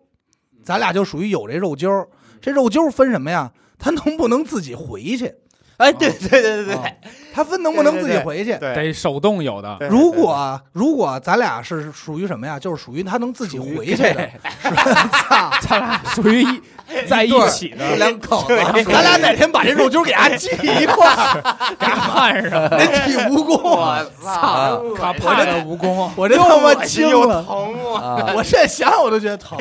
[0.63, 2.07] 咱俩就属于有这肉揪儿。
[2.41, 3.51] 这肉揪儿分什么呀？
[3.77, 5.33] 他能不能自己回去？
[5.77, 8.57] 哎，对对对对啊对他分能不能自己回去。
[8.57, 12.59] 对，得手动有的，如果如果咱俩是属于什么呀？
[12.59, 14.29] 就是属于他能自己回去的
[15.11, 15.49] 操！
[15.61, 16.61] 咱俩属于一
[17.07, 18.57] 在一起的，两口子，
[18.91, 21.41] 咱俩哪天把这肉揪给他系一块儿，
[21.79, 29.57] 给他焊上，人体蜈蚣，我操，卡帕的蜈蚣，我这他妈惊又了，疼我，啊我现在想想我都觉得疼。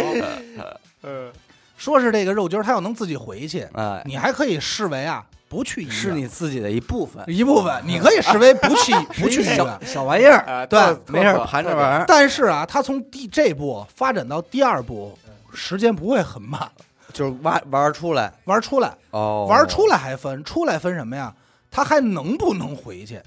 [1.02, 1.30] 嗯，
[1.76, 9.78] 说是这个肉筋儿，他要能自己回去，哎，你还可以视为啊不去医院是你自己的一部分，一部分，你可以视为不去 不去医小院。
[9.86, 15.18] 小玩意儿，啊对特没事儿盘着玩儿，但是啊，他从第这步发展到第二步，
[15.54, 16.68] 时间不会很慢，
[17.12, 21.34] 就是玩玩出来玩出来，哦，玩出来还分，出来分什么呀？
[21.70, 23.20] 他还能不能回去？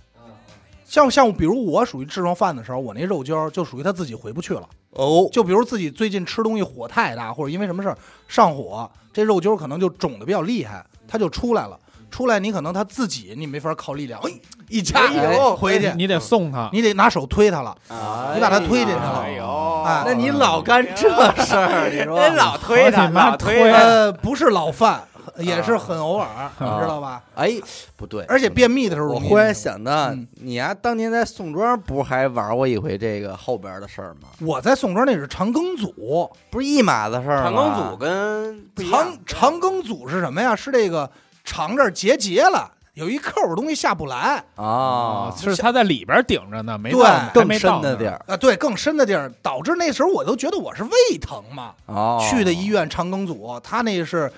[0.85, 4.67] 像像比如我属于吃上饭的时候，我那肉筋儿就属于他自己回不去了。
[4.91, 11.77] 哦，就比如自己最近吃东西火太大，或者因为什么事儿上火，这肉揪可能就肿的比较厉害，它就出来了。
[12.09, 14.29] 出来你可能他自己你没法靠力量，哎，
[14.67, 17.73] 一掐哎呦回去，你得送他，你得拿手推他了。
[17.87, 21.09] 啊你把他推进去了哎呦，哎那你老干这
[21.41, 25.01] 事儿，你说 人老推他，老推推他，呃，不是老犯，
[25.37, 26.27] 也是很偶尔，
[26.59, 27.23] 你知道吧？
[27.35, 27.51] 哎，
[27.95, 34.29] 不对，而且便秘的时候我容易，忽然想到嗯，你呀，当年在宋庄不是还玩过一回这个后边的事儿吗？
[34.41, 37.51] 我在宋庄那是长庚组，不是一码子事儿吗？
[37.51, 40.55] 长庚组跟不一样长长庚组是什么呀？
[40.55, 41.09] 是这个
[41.43, 51.73] 肠这儿结节了，有一扣儿东西下不来啊，是他在里边顶着呢，没对到还更没到深的地儿啊，对，更深的地儿，导致那时候我都觉得我是胃疼嘛。
[51.87, 54.31] 哦，去的医院长庚组，他那是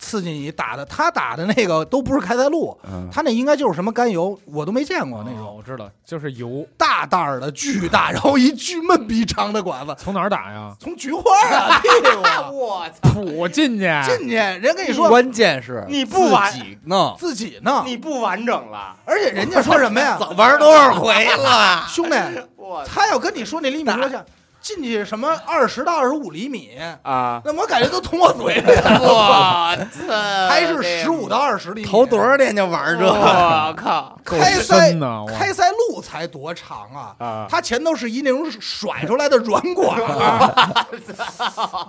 [0.00, 10.74] 刺激你打的，他打的那个都不是开塞露，嗯，他那应该就是什么甘油，我都没见过那哦种我知道，就是油，大袋儿的巨大，然后一巨闷逼长的管子，从哪儿打呀？
[10.80, 11.22] 从菊花
[11.52, 12.22] 啊 屁股。
[12.22, 20.18] 啊我操，吐进去，进去，人跟你说关键是你不玩自己弄，自己弄，你不完整了，而且人家说什么呀？
[20.36, 21.84] 玩多少回了？
[21.88, 22.16] 兄弟，
[22.56, 24.24] 我他要跟你说那厘米多像
[24.60, 26.70] 进去什么二十到二十五厘米，
[27.02, 30.12] 啊，那我感觉都捅我嘴里了， 我操，
[30.48, 33.06] 还是十五到二十厘米，投多少天就玩这？
[33.06, 34.18] 我靠。
[34.24, 37.14] 开塞呢，开塞露才多长啊！
[37.18, 37.46] 啊！
[37.50, 40.76] 它前头是一那种甩出来的软管儿，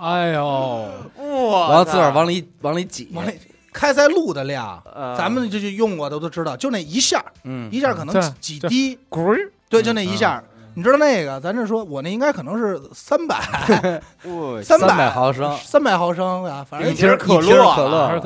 [0.00, 3.38] 哎呦，我然后自个儿往里往里挤，往里
[3.72, 10.44] 开塞露的量，呃咱们这就用过的都知道，就那一下儿，嗯，一下儿可能对几几滴，滚儿，对，就那一下儿。
[10.74, 13.36] 你知道那个，咱这说，我那应该可能是三百，
[14.24, 18.20] 我三300毫升三百毫升啊，反正一瓶可乐，他是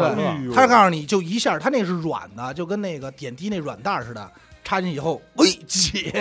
[0.68, 4.30] 告诉你就一下，他那是软的，就跟那个点滴那软袋儿似的，
[4.62, 6.12] 插进去以后，喂挤，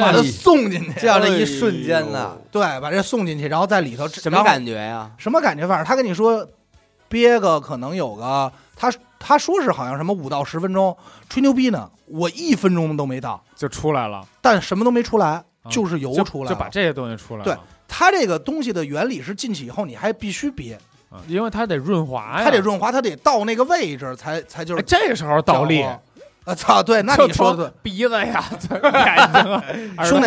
[0.00, 5.10] 把它送进去，这样这一瞬间呢，对，把这送进去，然后在里头什么感觉呀？
[5.18, 5.66] 什么感觉？
[5.66, 6.46] 反正他跟你说
[7.08, 10.96] 憋个可能有个，他他说是好像什么五到十分钟，
[11.28, 16.54] 吹牛逼呢，我一分钟都没到，就出来了，但什么都没出来，啊就是油出来了。
[16.54, 17.44] 就把这些东西出来了。
[17.44, 17.56] 对
[17.86, 20.78] 它这个东西的原理是进去以后你还必须憋，
[21.10, 28.44] 啊因为它得润滑呀，它得润滑，它得到那个位置才才就哎，是这时候倒立，啊操，对，那你说的，鼻子呀、
[28.82, 29.52] 眼睛
[29.96, 30.26] 啊， 兄弟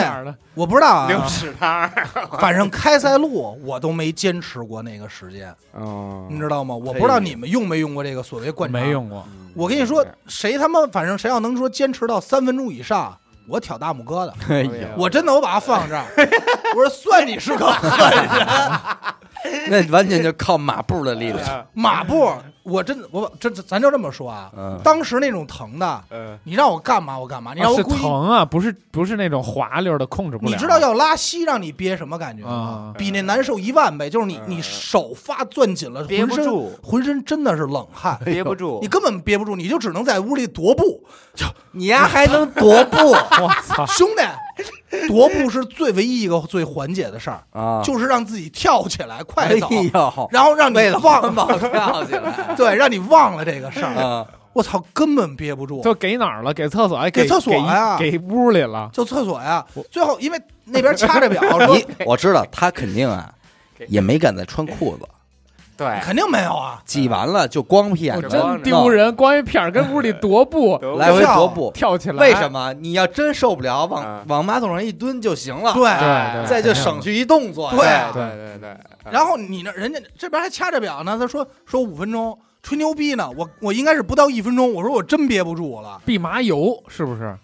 [0.54, 1.92] 我不知道流啊，屎汤，
[2.40, 6.74] 反正开塞露我都没坚持过那个时间，嗯你知道吗？
[6.74, 8.92] 我不知道你们用没用过这个所谓灌肠，没。
[8.92, 13.16] 用过，我跟你说，谁他妈反正谁要能说坚持到三分钟以上，
[13.48, 14.34] 我挑大拇哥的。
[14.50, 16.04] 哎呦，我真的我把它放这儿，
[16.76, 18.30] 我说算你是个狠人。
[19.70, 22.32] 那完全就靠马步的力量，马步，
[22.68, 30.52] 我真的我真咱就这么说啊，嗯，当时那种疼的，嗯你让我干嘛我干嘛，你让啊是我故意，疼啊，不是不是那种滑溜的控制不了。
[30.52, 32.52] 你知道要拉稀让你憋什么感觉吗？
[32.52, 38.20] 啊比那难受一万倍，就是你你手发攥紧了，憋不浑身住浑身真的是冷汗。
[38.26, 41.04] 憋不住你，根本憋不住，你就只能在屋里踱步。
[41.72, 44.24] 你丫还能踱步我操， 兄弟，
[45.10, 47.82] 踱步是最唯一一个最缓解的事儿，啊？
[47.84, 49.92] 就是让自己跳起来，快走，哎，
[50.32, 53.94] 然后让你忘了对，让你忘了这个事儿。
[53.96, 54.26] 啊！
[54.54, 55.82] 我操，根本憋不住。
[55.84, 56.52] 就给哪儿了？
[56.54, 58.90] 给厕所，哎，给给厕所呀给给屋里了。
[58.92, 63.32] 就厕所呀，最后因为那边掐着表你我知道他肯定啊，
[63.88, 65.08] 也没敢再穿裤子，
[65.78, 71.72] 对，肯定没有啊，挤完了就光屁眼真丢人，光一片儿跟屋里踱步 来回踱步。
[71.74, 72.50] 跳起来，为什？
[72.50, 72.74] 么？
[72.74, 75.84] 你要真受不了，往嗯往马桶上一蹲就行了，对。
[76.00, 77.70] 对对，再就省去一动作。
[77.72, 78.78] 对啊对对对，
[79.12, 83.30] 然后你那人家这边还掐着表呢，他说说五分钟，吹牛逼呢。
[83.38, 87.38] 我我应该是不到一分钟，我说我真憋不住了，蓖麻油是不是？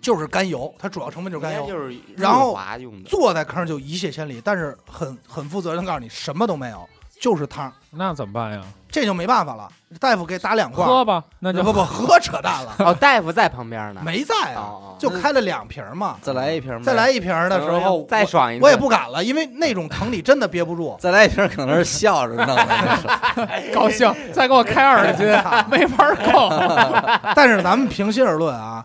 [0.00, 1.66] 就是甘油，它主要成分就是甘油。
[1.66, 2.56] 就是然后
[3.04, 6.88] 坐在坑上就一泻千里，但是很很负责任地告诉你，什么都没有，
[7.20, 8.60] 就是汤，那怎么办呀？
[8.88, 9.68] 这就没办法了。
[10.00, 16.16] 大夫给打两罐，喝吧，那就不不 喝扯淡了，哦，大夫在旁边呢，没在啊，哦，就开了两瓶嘛。
[16.22, 20.96] 再来一瓶呗，再来一瓶的时候，再爽一次，我也不敢了，因为那种疼你真的憋不住。
[20.98, 23.48] 再来一瓶，可能是笑着弄的。
[23.74, 25.26] 高兴，再给我开二十斤，
[25.70, 26.50] 没法够。
[27.34, 28.84] 但是咱们平心而论啊，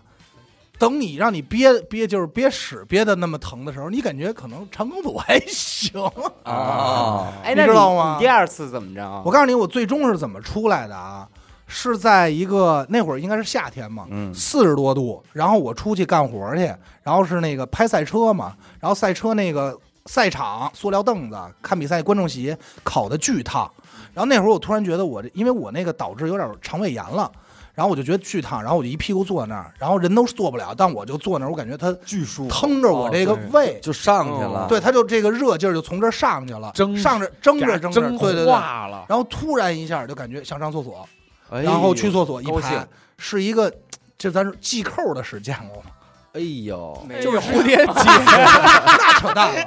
[0.82, 6.02] 等你让你憋憋就是憋屎憋的那么疼的时候，你感觉可能肠梗阻还行。
[6.42, 9.22] 啊，哎，你知道吗第二次怎么着啊？
[9.24, 11.28] 我告诉你，我最终是怎么出来的啊？
[11.68, 16.62] 是在一个那会儿应该是夏天嘛，嗯四十多度，然后我出去干活去，
[17.04, 23.70] 然后是那个拍赛车嘛，然后赛车那个赛场塑料凳子看比赛观众席烤的巨烫，
[24.12, 27.30] 然后那会儿我突然觉得我这因为我那个导致有点肠胃炎了。
[27.74, 34.66] 然后我就觉得巨烫，然后我就一屁股坐那儿，然后人都坐不了，但我就坐那儿，我感觉它巨舒服腾着我这个胃，就上去了。
[34.68, 41.08] 对，它就这个热劲儿就从这儿上去了，蒸上着蒸着蒸着，对对对，化了，然后突然一下就感觉想上厕所，
[41.50, 43.72] 哎然后去厕所一高排，是一个，
[44.18, 45.90] 这咱是系扣的时见过吗？
[46.34, 49.66] 哎呦，就是蝴蝶结， 那扯淡了，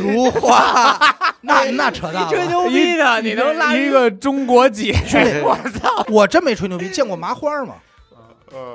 [0.00, 0.98] 如花，
[1.42, 2.46] 那那扯淡吹。
[2.46, 4.92] 牛逼的，你能拉一个中国结，
[5.42, 6.04] 我操！
[6.08, 7.74] 我真没吹牛逼，见过麻花吗？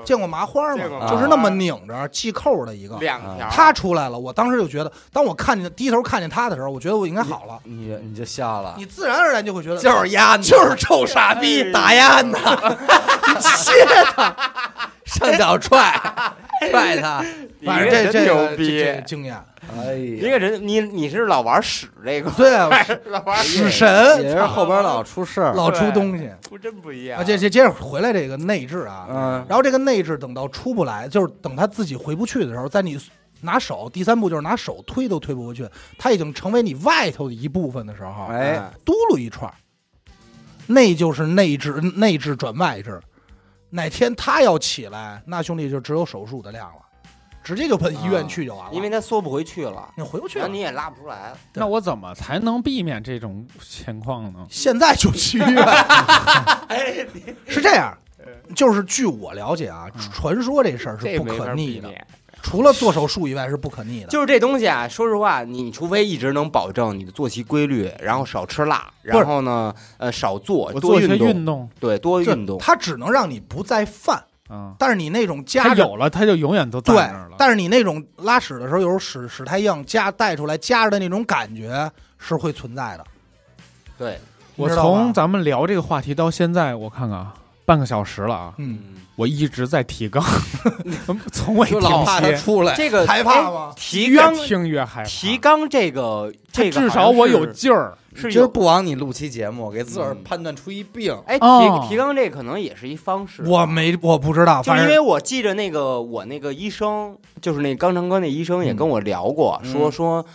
[0.03, 0.77] 见过麻花吗？
[0.77, 2.97] 见过麻花就是那么拧着系扣的一个。
[2.97, 7.59] 两条，他出来了，我当时就觉得，当我看见低头看见他的时候，我觉得我应该好了。
[7.63, 12.37] 你你就笑了，你自然而然就会觉得，就是丫，就是臭傻逼，打压呢，
[13.27, 13.71] 你歇
[14.15, 14.35] 他。
[15.05, 15.93] 上脚踹
[16.69, 17.23] 踹他，
[17.65, 19.41] 反正这这牛个这逼这个经验，
[19.75, 22.69] 哎呀，一个人，你你是老玩屎这个，对啊，
[23.05, 23.87] 老玩屎神
[24.21, 27.23] 也是后边老出事儿，老出东西不真不一样啊。
[27.23, 32.97] 这这接着回来这个内置啊，嗯然后这个内置等到出不来，就是等他自己回不去的时候，在你
[33.41, 39.53] 拿手第三步就是拿手推都推不过去，它已经成为你外头的一部分的时候，哎，嘟噜一串儿，
[40.65, 42.99] 那就是内置，内置转外置。
[43.69, 46.81] 哪天他要起来，那兄弟就只有手术的量了，
[47.47, 50.47] 直接就奔医院去就完了，因为他缩不回去了，你回不去了。
[50.49, 51.37] 你也拉不出来了。
[51.53, 54.45] 那我怎么才能避免这种情况呢？
[54.49, 55.65] 现在就去医院，
[57.47, 57.97] 是这样。
[58.53, 61.89] 就是据我了解啊，传说这事儿是不可逆的，
[62.41, 64.07] 除了做手术以外是不可逆的。
[64.07, 72.57] 就是这东西啊，说实话，你除非一直能保证你的作息规律，然后少吃辣，然后呢，呃，少做，多运动，对，多运动。
[72.57, 83.05] 它只能让你不再犯，嗯，但是你那种他夹着有了，它就永远都在对那儿了。，但是你那种拉屎的时候，有时候屎屎太硬，夹带出来夹着的那种感觉是会存在的。
[83.97, 84.19] 对，
[84.55, 87.33] 我你知道吧从咱们聊这个话题到现在，我看看啊，
[87.65, 90.23] 半个小时了啊，嗯，嗯，我一直在提纲，
[91.33, 95.09] 从未停就老怕他歇，出来，这个害怕吗哎提越纲，听越害怕。
[95.09, 97.97] 提纲这个，这个至少我有劲儿。
[98.29, 98.47] 今儿。
[98.47, 101.15] 不枉你录期节目，给自个儿嗯判断出一病。
[101.27, 103.43] 哎，哦提提纲这可能也是一方式。
[103.43, 110.25] 我没我不知道，就反正因为我记着那个我那个医生，就是那肛肠科那医生也跟我聊过，嗯说说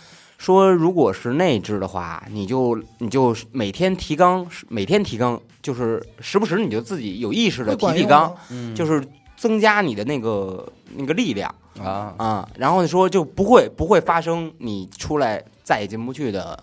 [0.43, 8.35] 说，如果是内置的话，你就你就每天提纲，每天提纲，就是时不时你就自己有意识的提提肛，管用吗？
[8.49, 9.01] 嗯就是
[9.37, 10.67] 增加你的那个
[10.97, 11.49] 那个力量
[11.81, 16.61] 啊，啊，然后说就不会不会发生你出来再也进不去的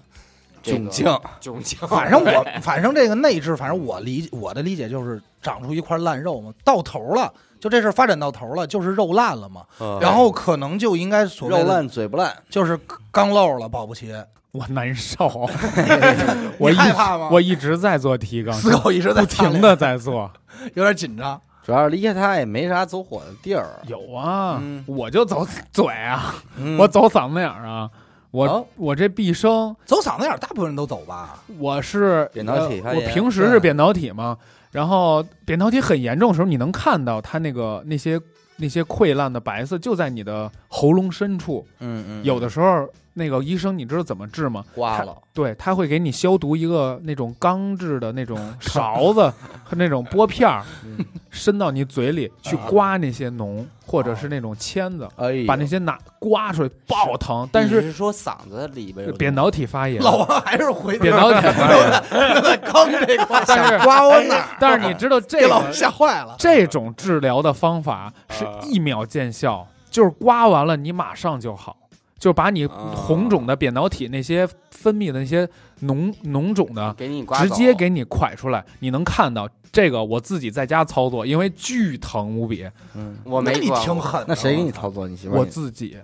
[0.63, 1.07] 这个窘境，
[1.41, 1.79] 窘境。
[1.89, 9.63] 反正我反正这个内置，反正我理我的理解就是长出一块烂肉嘛，到头了，就这事儿发展到头了，就是肉烂了嘛，
[10.01, 12.79] 然后可能就应该所谓的肉烂嘴不烂，就是
[13.13, 14.13] 刚漏了，保不齐。
[14.53, 15.29] 我难受，
[16.59, 17.29] 我一害怕吗？
[17.31, 20.29] 我一直在做提纲，思考一直在不停的在做。
[20.75, 21.41] 有点紧张。
[21.63, 23.67] 主要是离开他也没啥走火的地儿。
[23.87, 27.89] 有啊，嗯我就走嘴啊，嗯我走嗓子眼儿啊，
[28.33, 31.39] 我、哦我这毕生走嗓子眼儿，大部分人都走吧。
[31.59, 34.37] 我是扁桃体呃我发炎平时是扁桃体嘛，
[34.71, 38.21] 然后扁桃体很严重的时候，你能看到它那个那些
[38.57, 41.67] 那些溃烂的白色就在你的喉咙深处。
[41.81, 42.89] 嗯嗯，有的时候
[43.21, 44.65] 那个医生你知道怎么治吗？
[44.75, 49.31] 刮了，对，他会给你消毒一个那种钢制的那种 勺子
[49.63, 57.47] 和那种拨片儿，嗯伸到你嘴里去刮那些脓，或者是那种签子，哎，把那些拿刮出来，爆疼。
[57.53, 61.91] 但你是是说嗓子里边有扁桃体发炎， 老王还是回扁桃体发炎，
[62.43, 64.45] 在刚这块，但是刮我哪儿？
[64.59, 66.35] 但是你知道这老吓坏了。
[66.39, 71.77] 这种治疗的方法是一秒见效，就是刮完了你马上就好，
[72.21, 75.45] 就把你啊红肿的扁桃体那些分泌的那些
[75.83, 80.05] 脓脓肿的给你直接给你蒯出来，你能看到这个。
[80.05, 84.27] 我自己在家操作，因为巨疼无比，嗯，我没你挺狠的。
[84.29, 85.09] 那谁给你操作？
[85.09, 85.37] 你媳妇？
[85.37, 85.97] 我自己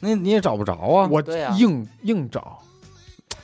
[0.00, 1.08] 那你也找不着啊。
[1.10, 1.22] 我
[1.56, 2.58] 硬硬找，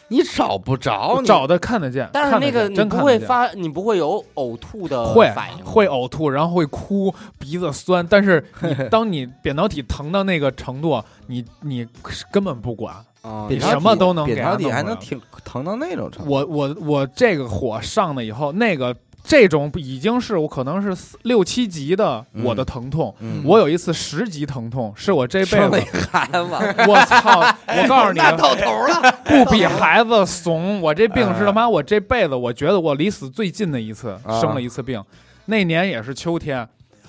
[0.08, 8.06] 你找不着，你找的看得见，但是那个你不会发，你不会有呕吐的会反应，会呕吐，然后会哭，鼻子酸。
[8.08, 11.86] 但是 你当你扁桃体疼到那个程度，你你
[12.30, 12.94] 根本不管。
[13.50, 16.30] 你什么都能扁桃体还能挺疼到那种程度。
[16.30, 18.94] 我我我这个火上了以后，那个
[19.28, 23.14] 这种已经是我可能是四六七级的嗯我的疼痛。
[23.20, 26.40] 嗯我有一次十级疼痛，是我这辈子，孩子，
[26.88, 27.40] 我操！
[27.66, 30.80] 我告诉你， 那到头了，不比孩子怂。
[30.80, 35.04] 我这病是他妈我这辈子我觉得我离死最近的一次，啊生了一次病。
[35.44, 36.66] 那年也是秋天，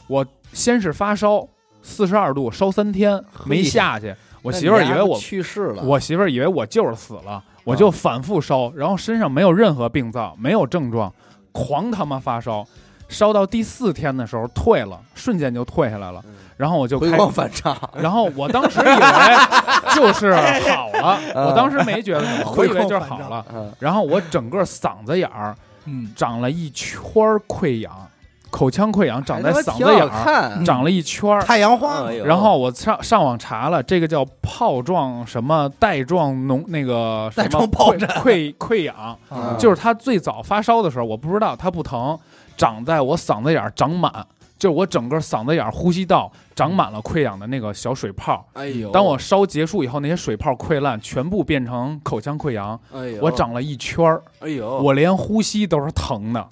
[0.08, 1.48] 我先是发烧
[1.82, 4.14] 四十二度，烧三天没下去。
[4.42, 11.14] 我媳妇儿以为我去世了，我媳妇儿以为我就是死了，我就反复烧，然后身上没有任何病灶，没有症状，
[11.52, 12.66] 狂他妈发烧，
[13.08, 16.24] 烧到第四天的时候退了，瞬间就退下来了，
[16.58, 17.18] 然后我就回开。
[17.18, 21.46] 光返照， 然后我当时以为就是好了， 嗯。
[21.46, 23.46] 我当时没觉得什么，我以为就是好了。
[23.54, 28.08] 嗯，然后我整个嗓子眼儿嗯，长了一圈儿溃疡，
[28.50, 31.42] 口腔溃疡长在嗓子眼儿，看，长了一圈儿。
[31.42, 32.06] 太阳花。
[32.08, 38.08] 哎然后我上上网查了，这个叫泡状什么带状脓那个 什带么疱疹。
[38.10, 42.18] 溃溃疡，嗯就是它最早发烧的时候，我不知道它不疼，
[42.58, 44.12] 长在我嗓子眼儿长满，
[44.58, 48.46] 就是我整个嗓子眼儿呼吸道长满了溃疡的那个小水泡。
[48.54, 56.46] 哎呦，当我烧结束以后，那些水泡溃烂，全部变成口腔溃疡，哎呦，我长了一圈儿，哎呦，我连呼吸都是疼的。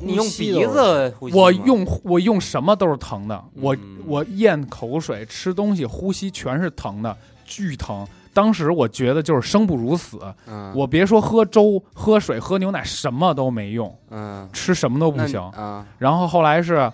[0.00, 3.96] 你用鼻子呼吸，我用我用什么都是疼的，我嗯。
[4.06, 8.06] 我咽口水、吃东西、呼吸全是疼的，巨疼。
[8.32, 14.48] 当时我觉得就是生不如死，嗯，我别说喝粥、喝水、喝牛奶，什么都没用，嗯。
[14.52, 15.40] 吃什么都不行。
[15.40, 16.92] 啊，然后后来是，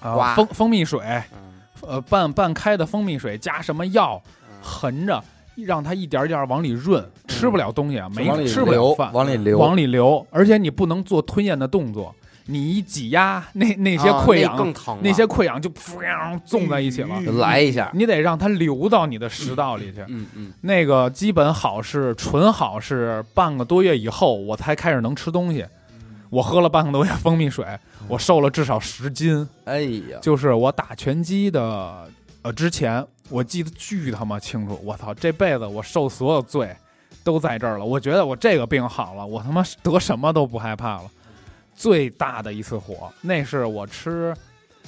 [0.00, 1.00] 呃，蜂蜂蜜水，
[1.32, 1.60] 嗯。
[1.82, 4.56] 呃，半半开的蜂蜜水加什么药，嗯。
[4.62, 5.22] 横着
[5.62, 12.14] 让它一点点往里润，吃不了东西啊，没往里吃不了流饭，往里流，往里流，而且你不能做吞咽的动作，
[12.46, 20.00] 你一挤压，那那些啊那溃疡，更疼了，那些溃疡就噗纵在一起了，来一下，你得让它流到你的食道里去。
[20.08, 25.64] 嗯嗯那个基本好是纯好是半个多月以后，我才开始能吃东西。
[26.30, 27.64] 我喝了半个多月蜂蜜水，
[28.08, 29.48] 我瘦了至少十斤。
[29.66, 32.10] 哎呀，就是我打拳击的
[32.44, 34.78] 呃之前，我记得巨他妈清楚。
[34.84, 36.76] 我操，这辈子我受所有罪
[37.24, 37.84] 都在这儿了。
[37.84, 41.04] 我觉得我这个病好了，我他妈得什么都不害怕了。
[41.74, 44.36] 最大的一次火，那是我吃，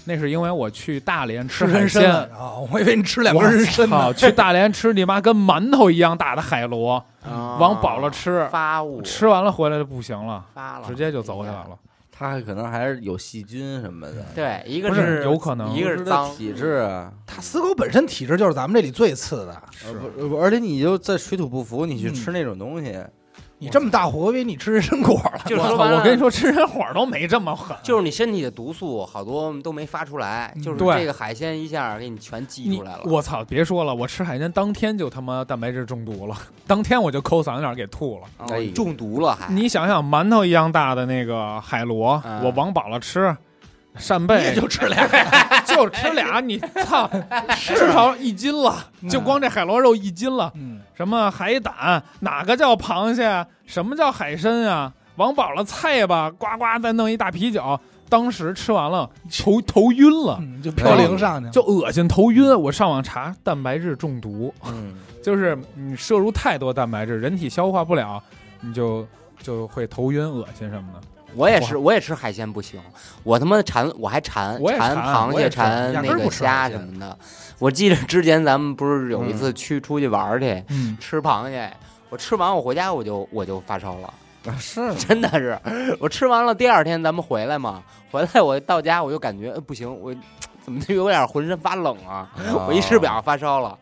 [0.05, 2.03] 那是因为我去大连吃吃海鲜。
[2.03, 2.59] 人参了啊！
[2.71, 4.09] 我以为你吃两根人参操！
[4.09, 4.15] 呢。
[4.15, 11.71] 去大连吃你妈跟馒头一样大的海螺，啊往饱了吃，发物吃完了回来就不行了，发了，直接就走起来了。
[12.19, 19.63] 他可能还是有细菌什么的，对，一个不是有可能一个是脏，体质啊，他死狗本身体质就是咱们这里最次的。
[19.85, 22.99] 呃不不而且你就在水土不服，你去嗯吃那种东西，
[23.67, 25.33] 你这么大火，我以为你吃人参果了。
[25.35, 25.49] 我操！
[25.49, 27.77] 就是说白了我跟你说，吃人火都没这么狠。
[27.83, 33.01] 就是你身体的毒素好多都没发出来，嗯就是对这个海鲜一下给你全激出来了。
[33.07, 33.45] 我操！
[33.45, 36.37] 别说了，我吃海鲜当天就他妈蛋白质中毒了，
[36.67, 38.57] 当天我就抠嗓子眼儿给吐了。
[38.73, 43.37] 中毒了还，你想想，馒头一样大的那个海螺，嗯我往饱了吃，
[43.97, 45.09] 扇贝也就吃俩，
[45.67, 47.11] 就吃俩，你操，
[47.57, 48.75] 至少一斤了，
[49.09, 50.53] 就光这海螺肉一斤了。
[50.55, 53.47] 嗯，什么海胆，哪个叫螃蟹？
[53.67, 54.93] 什么叫海参啊？
[55.17, 57.79] 往饱了菜吧，呱呱再弄一大啤酒，
[58.09, 59.09] 当时吃完了
[59.43, 61.51] 头头晕了，嗯就飘零上去。
[61.51, 62.59] 就恶心头晕。
[62.61, 68.23] 我上网查蛋白质中毒，嗯， 就是你摄入太多蛋白质，人体消化不了，
[68.61, 69.07] 你就
[69.41, 71.01] 就会头晕、恶心什么的。
[71.37, 72.81] 我也是，我也吃海鲜不行，
[73.23, 77.17] 我他妈馋，我还馋馋我也馋螃蟹、馋那个虾什么的。
[77.59, 81.73] 我记得之前咱们不是有一次去出去玩去嗯，吃螃蟹，
[82.11, 84.07] 我吃完我回家我就我就发烧了。
[84.07, 85.59] 啊是 真的是，
[85.99, 87.83] 我吃完了第二天咱们回来嘛，
[88.13, 90.15] 回来我到家我就感觉、呃不行，我
[90.65, 92.31] 怎么就有点浑身发冷啊？
[92.67, 93.77] 我一吃表发烧了，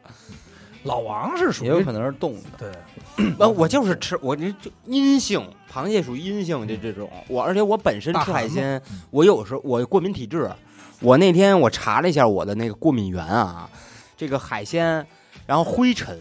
[0.85, 2.72] 老王是属于也有可能是冻的，
[3.16, 8.80] 对， 呃，我就是吃我这就阴性，螃蟹属于阴性这这种，我而且我本身吃海鲜，
[9.11, 10.51] 我有时候我过敏体质，
[11.01, 13.68] 我那天我查了一下我的那个过敏源啊，
[14.16, 15.07] 这个海鲜，
[15.47, 16.18] 然后灰尘，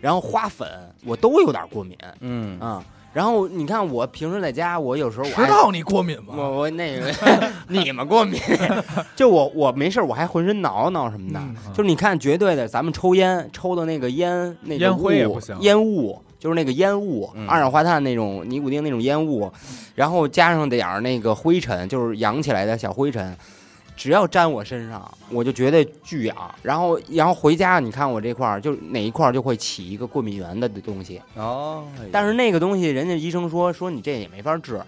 [0.00, 0.68] 然后花粉，
[1.04, 1.96] 我都有点过敏。
[2.20, 2.58] 嗯。
[2.60, 2.84] 啊。
[3.18, 6.34] 然后你看我平时在家，我有时候我还迟到你过敏吗？
[6.36, 7.12] 我我那个
[7.66, 8.40] 你们过敏，
[9.16, 11.40] 就我我没事儿我还浑身挠挠什么的。
[11.40, 19.50] 嗯就是你看，绝对的，咱们抽烟抽的那个烟，那个烟灰不行烟雾就是那个烟雾，嗯二氧化碳那种尼古丁那种烟雾，
[19.96, 23.36] 然后加上点儿那个灰尘，就是扬起来的小灰尘，
[23.98, 26.54] 只要粘我身上，我就觉得巨痒。
[26.62, 31.20] 然后然后回家，你看我这块儿就哪一块儿就会起一个过敏源的东西。
[31.34, 34.80] 哦，但是那个东西，人家医生说说你这也没法治，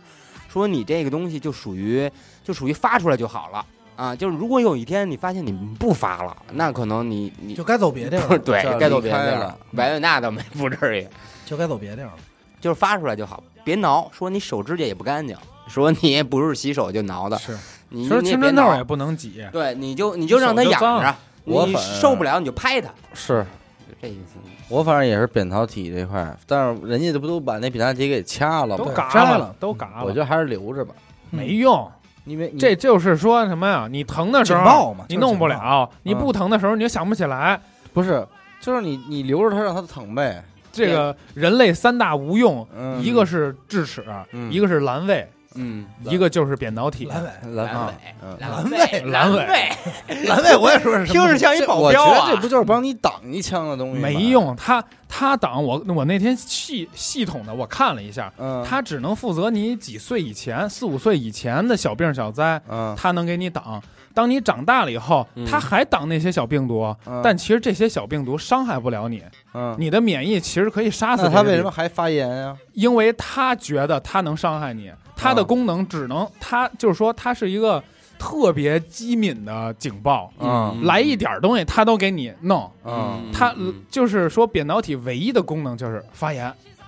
[0.49, 2.09] 说你这个东西就属于
[2.45, 4.15] 就属于发出来就好了啊。
[4.15, 9.59] 就是如果有一天你发现你不发了，那可能你你就该走别地儿了， 对该走别地儿了。
[9.77, 11.07] 白那倒没不至于，
[11.45, 12.15] 就该走别地儿了。
[12.61, 14.09] 就是发出来就好，别挠。
[14.13, 15.37] 说你手指甲也不干净，
[15.71, 17.57] 说你也不是洗手就挠的，是，
[17.91, 21.15] 你其实你也别挠青春痘也不能挤，对，你就你就让它养着，
[21.45, 23.47] 我反受不了你就拍它，是
[23.89, 24.39] 就这意思。
[24.69, 28.85] 我反正也是扁桃体这块，但是人家这不都把那扁桃体给掐了吗？
[28.85, 30.95] 都嘎摘了了，都嘎了，我觉得还是留着吧，
[31.31, 31.91] 没用。
[32.27, 33.89] 因为这就是说什么呀？
[33.91, 35.47] 你疼的时候警报嘛，你弄不。
[35.49, 37.59] 了，你不疼的时候你就想不起来。
[37.93, 38.25] 不是，
[38.61, 47.07] 就是你你留着它让它疼呗，这个人类三大无用，嗯，一个是智齿，嗯一个是阑尾，嗯，一个就是扁桃体。
[47.07, 47.93] 阑尾，阑尾，
[48.23, 54.09] 嗯阑尾阑尾尾，阑尾我也说是听着像一保这我觉镖啊得这不就是帮你挡一枪的东西吗？
[54.09, 63.83] 没，用，他他挡我，我那天系系统的我看了一下，嗯，他只能负责你几岁以前，四五岁以前的小病小灾，嗯他能给你挡。
[64.13, 69.23] 当你长大了以后嗯，他还挡那些小病毒，嗯但其实这些小病毒伤害不了你，
[69.55, 72.57] 嗯，你的免疫其实可以杀死那他为什么还发炎呀？
[72.73, 74.91] 因为他觉得他能伤害你，
[75.21, 77.83] 他的啊功能只能，它就是说，它是一个
[78.19, 80.81] 特别机敏的警报，嗯。
[80.85, 82.71] 来一点东西它都给你弄。
[82.85, 83.31] 嗯。
[83.33, 83.75] 他嗯。
[83.91, 86.47] 就是说，扁导体唯一的功能就是发炎，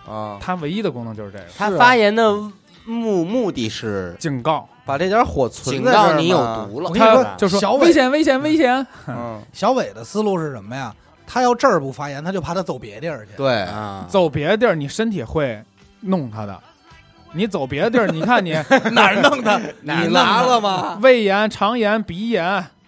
[0.09, 1.45] 啊，它唯一的功能就是这个。
[1.57, 2.33] 它发炎的
[2.85, 4.69] 目目的是警告。
[4.85, 6.89] 把这点火存警在这儿告你有嘛，毒了。
[6.89, 8.85] 我跟你说他就小伟说危险，危险，危险。
[9.07, 10.93] 嗯，小伟的思路是什么呀？
[11.25, 13.31] 他要这儿不发炎，他就怕他走别地儿去。
[13.37, 15.63] 对，啊，走别的地儿，你身体会
[16.01, 16.61] 弄他的。
[17.33, 18.53] 你走别的地儿，你看你
[18.93, 19.61] 哪儿弄的？
[19.81, 20.99] 你拿了吗？
[21.03, 22.45] 胃炎、肠炎、鼻炎，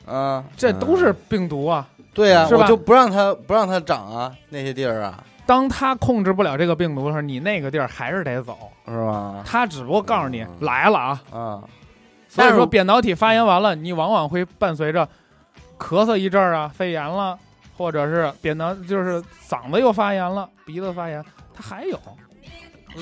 [0.06, 1.86] 啊，这都是病毒啊。
[2.12, 8.56] 对呀，是吧我就不让它不让它长啊，那些地儿啊，当他控制不了这个病毒的时候，你那个地儿还是得走。
[8.86, 9.42] 是吧？
[9.46, 11.20] 他只不过告诉你嗯来了啊。
[11.32, 11.60] 啊，
[12.28, 15.08] 所以但是说扁桃体发炎完了，你往往会伴随着
[15.78, 17.36] 咳嗽一阵儿啊，肺炎了，
[17.76, 21.24] 或者是扁桃就是嗓子又发炎了，鼻子发炎，
[21.54, 21.98] 它还有。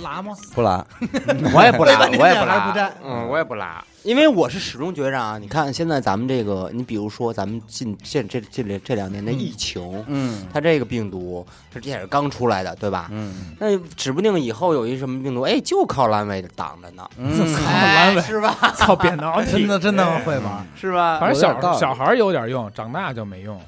[0.00, 0.32] 拉吗？
[0.54, 0.84] 不拉，
[1.54, 13.08] 我也不拉， 我也不拉，不沾嗯，我也不拉，因为我是始终觉着啊，你看现在咱们这个，你比如说咱们近这这这这这两年的疫情，嗯它这个病毒这也是刚出来的，对吧？
[13.10, 18.56] 嗯那指不定以后有一什么病毒，哎，就靠阑尾挡着呢，嗯，阑尾是吧？
[18.78, 20.66] 靠扁桃体真体，的真的会玩。
[20.74, 21.20] 是吧？
[21.20, 23.64] 反正小小孩儿有点用，长大就没用了。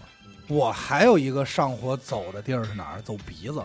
[0.48, 3.02] 我还有一个上火走的地儿是哪儿？
[3.02, 3.62] 走鼻子。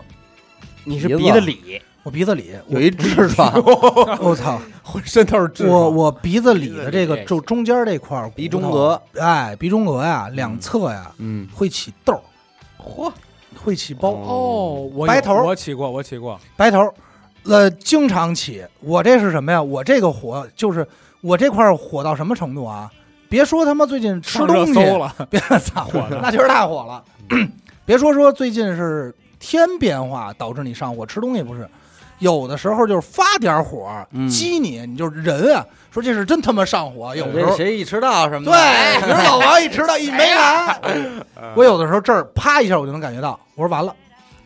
[0.82, 3.52] 你是鼻子里，我鼻子里，有一痔疮，
[4.20, 4.58] 我操！
[4.82, 5.68] 浑身都是痔疮。
[5.68, 12.20] 我我鼻子里的这个就中间这块儿鼻中隔，哎，鼻中隔呀，两侧呀嗯，会起痘儿，
[12.82, 13.12] 嚯，
[13.62, 16.40] 会起包，哦，我有白头儿我起过，我起过。
[16.56, 16.94] 白头儿，
[17.44, 18.64] 呃，经常起。
[18.80, 19.62] 我这是什么呀？
[19.62, 20.86] 我这个火就是
[21.20, 22.90] 我这块儿火到什么程度啊？
[23.28, 25.86] 别说他妈最近吃东西搜了， 别操，
[26.22, 27.04] 那确实太火了。
[27.84, 31.68] 别说说最近是天变化导致你上火，吃东西不是，
[32.20, 37.14] 有的时候就是发点火嗯激你，你就是人啊，说这是真他妈上火。
[37.16, 40.78] 有的时候这谁一迟到什么的，对，比如老王一迟到一没来，
[41.56, 43.94] 我有的时候这儿啪一下我就能感觉到，我说完了。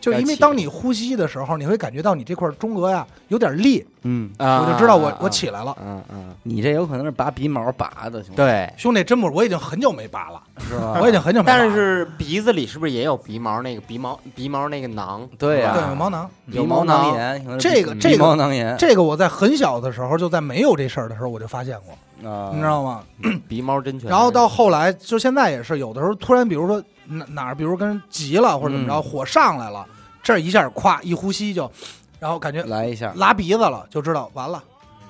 [0.05, 5.75] 就因为当你呼吸的时候，你会感觉到你这块中隔呀有点裂，嗯，啊我就知道我啊我起来了。
[5.83, 8.71] 嗯嗯，你这有可能是拔鼻毛拔的，兄弟，对。
[8.77, 10.99] 兄弟，真不，我已经很久没拔了，是吧？
[11.01, 11.59] 我已经很久没拔了。
[11.65, 15.27] 但是鼻子里是不是也有鼻毛那个鼻毛鼻毛那个囊？
[15.39, 23.01] 对有毛囊，鼻毛囊炎，这个这个毛囊炎这个我在很小的时候，就在没有这事儿的时候我就发现过，啊，你知道吗？
[23.49, 24.11] 鼻毛真全。
[24.11, 29.87] 然后到后来，就现在也是，有的时候突然，比如说哪哪儿，比如跟人急了或者怎么着，嗯火上来了，
[30.25, 31.71] 这儿一下咵一呼吸就，
[32.19, 34.61] 然后感觉来一下，拉鼻子了，就知道完了。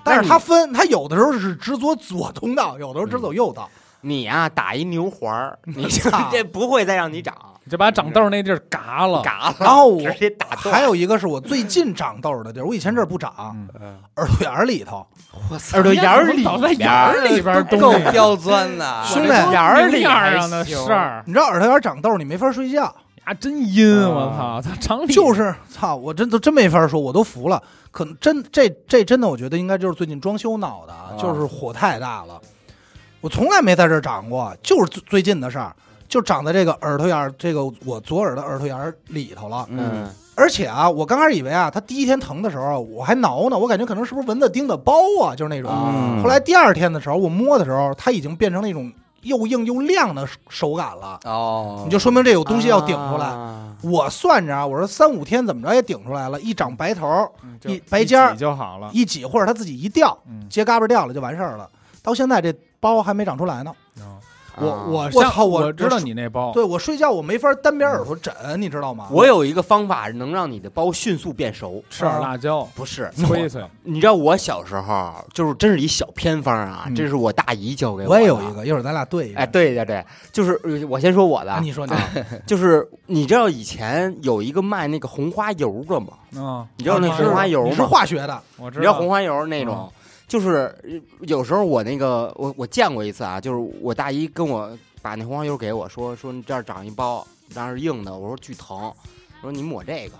[0.04, 3.70] 但是但是它分，他有的时候是只走左通道，有的时候只走右道。
[4.02, 6.28] 你呀、打一牛环儿， 你操。
[6.30, 7.34] 这不会再让你长，
[7.70, 9.22] 就把长痘那地儿嘎了。
[9.22, 10.74] 嘎了，然后我直接打断。
[10.74, 13.96] 还有一个是我最近长痘的地儿，我以前这儿不长，嗯。
[14.16, 15.06] 耳朵眼儿里头，
[15.50, 16.44] 我操耳朵眼儿里。
[16.44, 20.76] 倒在眼边儿里边儿东够西，刁钻的，兄弟眼儿里上的行。
[20.84, 22.94] 事儿，你知道耳朵眼儿长痘，你没法睡觉，
[23.26, 23.86] 呀，真阴！
[24.02, 27.62] 啊我操，他长理就是操，我真都真没法说，我都服了。
[27.90, 32.40] 可能真这这真的，我觉得应该就是最近装修闹的啊，啊就是火太大了。
[33.20, 35.74] 我从来没在这儿长过，就是最最近的事儿，
[36.08, 39.66] 就长在这个耳朵眼儿，这个我左耳的耳朵眼儿里头了。
[39.70, 45.70] 嗯，而且啊，我刚开始以为啊，它第一天疼的时候，我还挠呢，我感觉可能是不是蚊子叮的包啊，就是那种。
[45.72, 48.92] 嗯后来第二天的时候，我摸的时候，它已经变成那种
[49.24, 53.26] 又硬又亮的手感了，哦，你就说明这有东西要顶出来。
[53.26, 57.06] 啊我算着啊，我说三五天怎么着也顶出来了，一长白头，
[57.42, 58.88] 嗯一白尖儿就好了。
[58.94, 61.68] 一挤或者它自己一掉，嗯，接嘎巴掉了就完事儿了。
[62.02, 62.50] 到现在这
[62.80, 63.70] 包还没长出来呢。
[64.58, 69.08] 我我我像操我我知道你那包，对我睡觉我没法单边耳朵枕，你知道吗？
[69.10, 73.62] 我有一个方法能让你的包迅速变熟，吃点辣椒，不是催催。
[73.82, 78.10] 你知道我小时候就是真是一小偏方啊，嗯这是我大姨教给的。
[78.10, 79.38] 我也有一，个，一会儿咱俩对一个。
[79.40, 82.08] 哎，对对对，就是呃我先说我的啊，，你说你啊
[82.46, 86.08] 就是你知道以前有一个卖那个红花油的吗？
[86.36, 87.86] 嗯，你知道那红花油你是吗？
[87.88, 89.90] 化学的，我知道你知道红花油那种，
[90.34, 97.24] 就是呃有时候我那个我我见过一次啊，就是我大姨跟我把那红花油给我说说你这儿长一包，
[97.54, 100.16] 那是硬的，我说巨疼，我说你抹这个，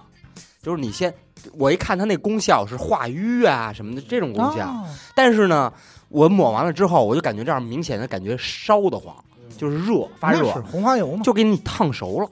[0.62, 1.12] 就是你先
[1.54, 4.86] 我一看它那功效是化瘀啊什么的这种功效，哦
[5.16, 5.72] 但是呢，
[6.10, 9.12] 我抹完了之后，我就感觉这样明显的感觉烧得慌，
[9.58, 11.24] 就是热发热是，红花油嘛。
[11.24, 12.28] 就给你烫熟了。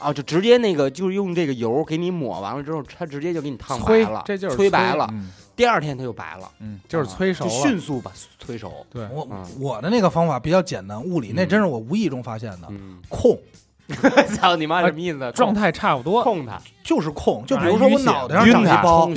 [0.00, 5.06] 啊，就直接那个，就是用这个油给你抹完了之后，它直接就给你烫白了，，这就是催白了。
[5.12, 7.62] 嗯第二天它就白了，嗯，就是催熟就了。
[7.62, 8.72] 迅速把催熟。
[8.90, 9.44] 对，我嗯。
[9.60, 11.48] 我的那个方法比较简单，物理那嗯。
[11.48, 13.36] 真是我无意中发现的，嗯，控。
[14.36, 15.32] 操你妈什么意思？
[15.32, 19.10] 状态差不多，控它，就是控，就比啊如说我脑袋上长一包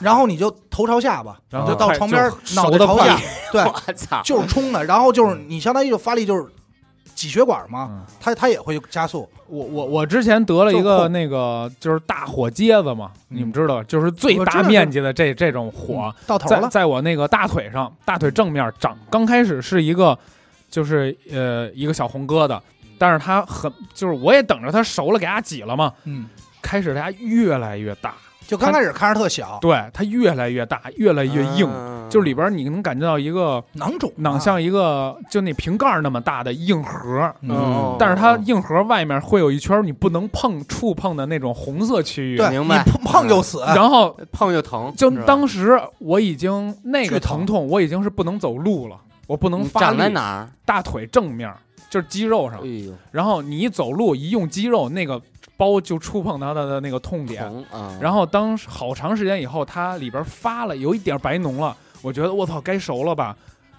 [0.00, 3.18] 然后你就头朝下吧，然后就到快床边就脑袋朝下
[3.50, 4.22] 对， 我操！
[4.24, 6.46] 就是冲的，然后就是你相当于就发力就是
[7.14, 8.06] 挤血管嘛，嗯。
[8.20, 13.38] 它它也会加速，我我我之前得了一个那个就是大火疖子嘛，嗯。
[13.38, 20.18] 你们知道，就是最大面积的这这种火嗯，到头在了，在我那个大腿上，大腿正面长，刚开始是一个
[20.70, 22.60] 就是呃一个小红疙瘩，
[22.98, 26.26] 但是它很就是我也等着它熟了给它挤了嘛，嗯，
[26.60, 28.14] 开始它越来越大，
[28.46, 37.34] 就刚开始看着特小，对它越来越大，越来越硬，嗯就里边你能感觉到一个囊肿啊，囊像一个就那瓶盖那么大的硬核。
[37.40, 50.12] 嗯，但是它硬核外面会有一圈你不能碰、触碰的那种红色区域，对，明白你碰碰就死，然后 碰就疼，就是吧当时我已经那个巨疼疼痛，我已经是不能走路了，我不能发你长在力。
[50.12, 50.48] 哪儿？
[50.66, 51.50] 大腿正面
[51.88, 55.18] 就是肌肉上哎，呦，然后你一走路一用肌肉，那个
[55.62, 57.48] 包就触碰到它的那个痛点。
[58.00, 63.36] 然后当好长时间以后，它里边发了有一点白脓了，我觉得我操该熟了吧？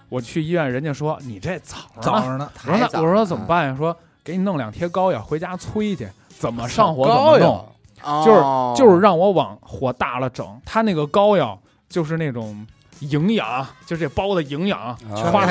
[0.07, 3.75] 我去医院，人家说你这早上呢早上呢，我说那我说怎么办呀？
[3.77, 7.65] 说给你弄两贴膏药回家催去，怎么上火怎膏么弄药，
[8.03, 10.47] 哦就是让我往火大了整。
[10.65, 11.59] 他那个膏药
[11.89, 12.65] 就是那种
[12.99, 15.45] 营养，就这包的营养，全花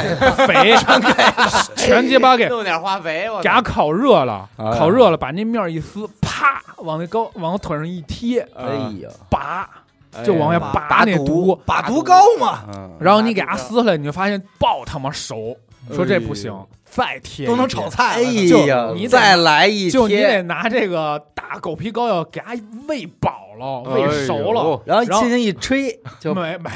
[0.46, 0.74] 肥
[1.76, 6.08] 全鸡巴给弄点化肥，我给它烤热了，哎烤热了，把那面一撕，
[6.42, 9.68] 啪往那高往我腿上一贴，哎呀，拔
[10.12, 15.56] 哎就往外拔拔那毒，拔毒膏嘛，嗯，然后你给它撕下来，你就发现爆他妈熟，
[15.92, 16.52] 说这不行
[16.92, 22.52] 再贴都能炒菜哎了，就呀你，再来一就你得，拿这个大狗皮膏药给它
[22.86, 24.82] 喂饱了，哎喂熟了。
[24.84, 26.70] 然后然后轻轻一吹就没没，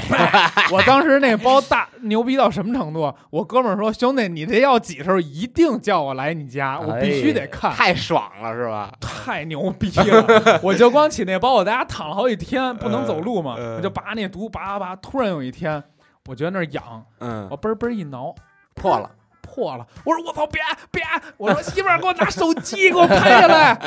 [0.73, 3.13] 我当时那包大牛逼到什么程度？
[3.29, 8.91] 我哥们儿说：“兄弟，你这要挤的时候一定叫我来你家，我必须得看，太爽了是吧？
[8.99, 10.25] 太牛逼了！”
[10.65, 14.97] 我就光起那包，我在家躺了好几天，不能走路嘛，嗯我就拔那毒，拔拔拔。
[14.97, 15.83] 突然有一天，
[16.27, 18.35] 我觉得那儿痒，嗯我，嘣嘣一挠，
[18.75, 19.11] 破了，
[19.57, 19.87] 破了。
[20.05, 21.03] 我说：“我操，别别！”
[21.39, 23.79] 我说：“媳妇儿，给我拿手机，给我拍下来。”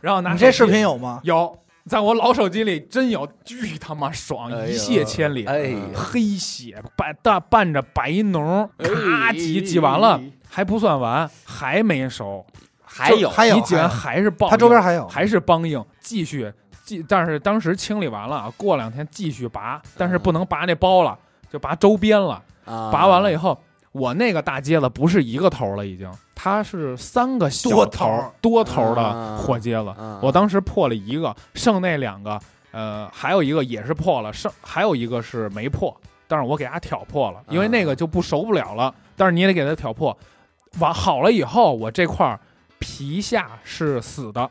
[0.00, 1.20] 然后拿你这视频有吗？
[1.22, 5.44] 有，在我老手机里真有，巨他妈爽，哎一泻千里。
[5.44, 12.46] 哎，黑血伴大伴着白脓，咔挤挤完哎了还不算完，还没熟，
[12.82, 16.50] 还有还有你挤完还还是爆硬，它周边还有，还是梆硬，继续
[16.84, 21.18] 继，但是当时清理完了啊，过两天继续拔，但是不能拔那包了，
[21.52, 22.42] 就拔周边了。
[22.64, 23.58] 啊拔完了以后，
[23.92, 29.88] 我那个大疖子不是一个头了，已经，它是三个小多头头多头的啊火疖子。
[30.00, 35.94] 啊我当时破了一个，剩那两个，呃，还有一个也是破了，剩还有一个是没破，
[36.26, 40.16] 但是我给它挑破了，因为那个就不熟不了了，但是你也得给它挑破。
[40.78, 42.38] 完好了以后，我这块儿
[42.78, 44.48] 皮下是死的，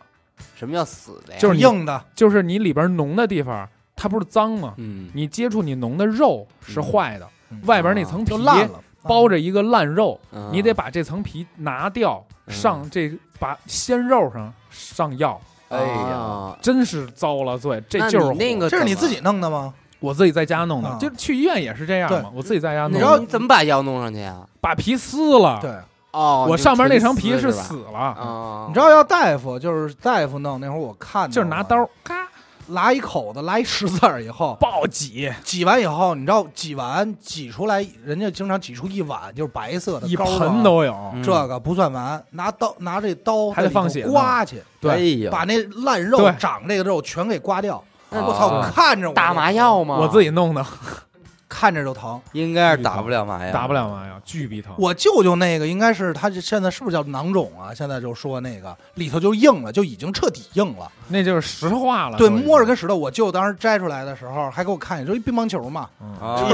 [0.55, 1.39] 什么叫死的呀？
[1.39, 4.73] 就是硬的，就是你里边脓的地方，它不是脏吗？
[4.77, 12.53] 嗯，你接触你脓的肉是坏的，嗯外边那层皮就烂了，包着一个烂肉，嗯你得把这层皮拿掉，嗯。
[12.53, 15.39] 上这把鲜肉上上药。
[15.69, 16.57] 哎呀，啊。
[16.61, 19.73] 真是遭了罪，这就是那个这是你自己弄的吗？
[19.99, 20.97] 我自己在家弄的，啊。
[20.99, 22.29] 就去医院也是这样嘛。
[22.33, 24.47] 我自己在家弄你知道的，你怎么把药弄上去啊？
[24.61, 25.59] 把皮撕了。
[25.61, 25.71] 对，
[26.11, 32.27] 哦，我上面那层皮是死了，啊，你知道要大夫就是大夫弄那会儿我看，就是拿刀，咔
[32.69, 35.31] 拉一口子，拉一十字儿以后，暴挤。
[35.43, 41.23] 挤完以后，你知道挤完挤出来，人家经常挤出一碗就是白色的一盆都有，嗯。
[41.23, 45.29] 这个不算完，拿刀拿这刀还得放血刮去，对。
[45.29, 47.83] 把那烂肉长这个肉全给刮掉。
[48.09, 49.97] 我操，啊看着我打麻药吗？
[49.99, 50.65] 我自己弄的，
[51.49, 52.19] 看着就疼。
[52.33, 54.73] 应该是打不了麻药，打不了麻药，巨逼疼。
[54.77, 57.73] 我舅舅那个应该是他这现在是不是叫囊肿啊？
[57.73, 60.91] 现在就说那个里头就硬了，就已经彻底硬了。
[61.07, 62.95] 那就是石化了，对，摸着跟石头。
[62.95, 66.49] 我舅当时摘出来的时候还给我看，就一乒乓球嘛，嗯啊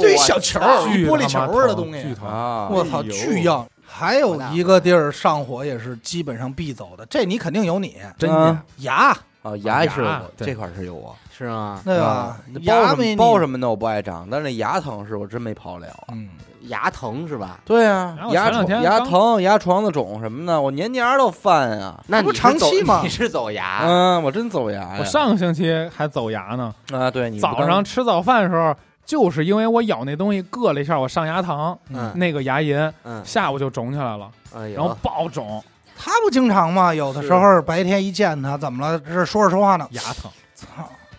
[0.00, 2.02] 就一小球儿， 玻璃球似的东西。
[2.02, 2.28] 巨疼。
[2.28, 2.68] 啊！
[2.70, 3.66] 我操，巨硬。
[3.92, 9.10] 还有一个地儿上火也是基本上必走的，这你肯定有你真啊的牙，
[9.42, 11.14] 啊，牙是有牙我对这块儿是有我，
[11.44, 11.80] 是吗？
[11.84, 15.86] 对吧牙包什么没包什么的我不爱长，但是那牙疼是我真没跑了。
[16.12, 16.28] 嗯，
[16.64, 17.60] 牙疼是吧？
[17.64, 21.98] 对啊然，后牙床牙疼、牙床子肿什么的，我年年儿都犯啊。
[22.08, 23.80] 那不长期吗 你是走牙？
[23.86, 24.96] 嗯，我真走牙呀。
[24.98, 28.74] 我上个星期还走牙呢，啊，对你早上吃早饭的时候，
[29.06, 35.64] 就是因为我咬那东西硌了一下我上牙膛，嗯那个牙龈嗯，下午就肿起来了，哎，然后爆肿，
[35.96, 36.94] 他不经常吗？
[36.94, 38.98] 有的时候白天一见他，怎么了？
[39.00, 40.30] 这说着说话呢，牙疼。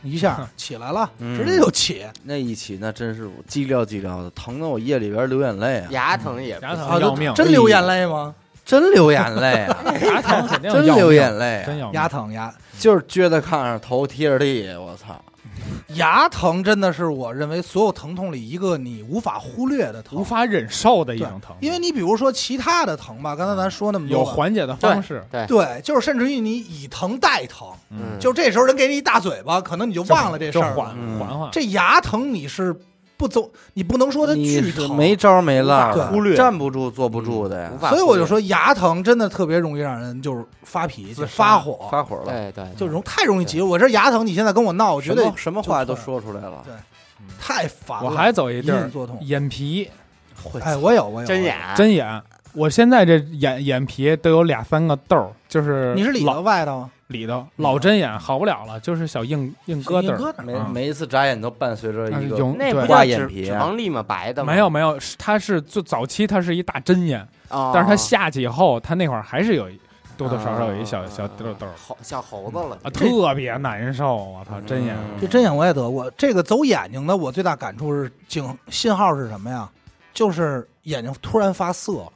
[0.02, 2.06] 操，一下起来了，嗯直接就起。
[2.24, 8.34] 那一起那真是叽撩叽撩的，疼得我夜里边流眼泪啊，牙疼也不牙疼啊，要命真流眼泪吗？
[8.66, 15.20] 真流眼泪啊， 牙疼肯定真流命眼泪啊，真要命牙疼牙就是撅在炕上，头贴着地，我操！
[15.96, 25.24] 牙疼真的是我认为所有疼痛里一个你无法忽略的疼，无法忍受的一种疼，因为你比如说其他的疼吧，刚才咱说那么多有缓解的方式。
[25.32, 28.20] 对，对，就是甚至于你以疼代疼，嗯。
[28.20, 31.50] 就这时候人给你一大嘴巴，可能你就忘了这事儿缓嗯缓缓。
[31.52, 32.76] 这牙疼你是
[33.22, 43.62] 不走，你不能说它你巨疼，没招没落的，无法忽略站不住坐不住的呀所以我就说牙疼真的特别容易让人就是发脾气、发火，发火了，对对，就容太容易急。
[43.62, 46.74] 我这牙疼，你现在跟我闹，我绝对什么什么话都说出来了，对
[47.40, 48.10] 太烦了。
[48.10, 49.88] 我还走一地儿隐隐作痛，眼皮
[50.60, 52.22] 哎，我有我有针，眼针眼，
[52.54, 56.90] 我现在这眼眼皮都有俩三个痘儿，就是你是里老头外头？
[57.08, 60.18] 里头老针眼好不了了，就是小硬硬疙瘩儿。
[60.18, 64.02] 硬疙瘩每一次眨眼都伴随着一个啊有对那不挂叫脂脂眼皮啊肪粒吗？
[64.02, 64.54] 白的吗？
[64.54, 69.78] 没有没有，是它是最早期它是一大针眼，哦，但是它下去以后，它那会儿还是有一
[70.16, 74.16] 多多少少有一小啊小痘痘儿猴小猴子了啊，特别难受。
[74.16, 76.10] 我操，针眼嗯这针眼我也得过。
[76.12, 79.70] 这个走眼睛的，我最大感触是警信号是什么呀？
[80.14, 82.12] 就是眼睛突然发涩了，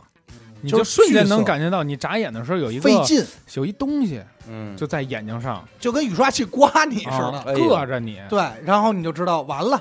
[0.66, 7.56] 你就就是瞬间能感觉到，你眨眼的时候有一个费劲，有一东西嗯，就在眼睛上就跟雨刷器刮你似的。
[7.56, 8.20] 硌着你。
[8.28, 9.80] 对，然后你就知道完了，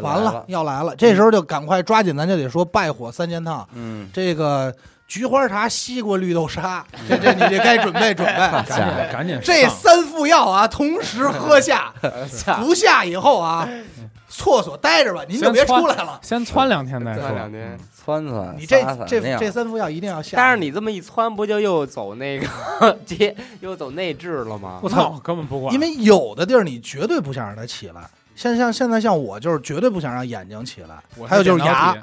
[0.00, 0.94] 完了，要来了。
[0.96, 3.68] 这时候就赶快抓紧，咱就得说败火三件套。
[3.74, 4.72] 嗯，这个
[5.08, 8.34] 菊花茶、西瓜、绿豆沙，这这你这该准备准备。
[8.66, 8.76] 赶紧
[9.12, 11.92] 赶紧这三副药啊，同时喝下，
[12.62, 13.68] 服下以后啊，
[14.30, 16.18] 厕所待着吧，您就别出来了。
[16.22, 17.30] 先窜两天再这说。
[17.32, 17.78] 两天。
[18.02, 20.34] 窜窜，你这这这三副药一定要下。
[20.36, 22.46] 但是你这么一窜，不就又走那个
[23.04, 24.88] 接又走内痔了吗我？
[24.88, 31.94] 操根本不管，因为有的地儿你绝对不想让它起来，像像现在像我就是绝对不想让眼睛起来，还有就是牙，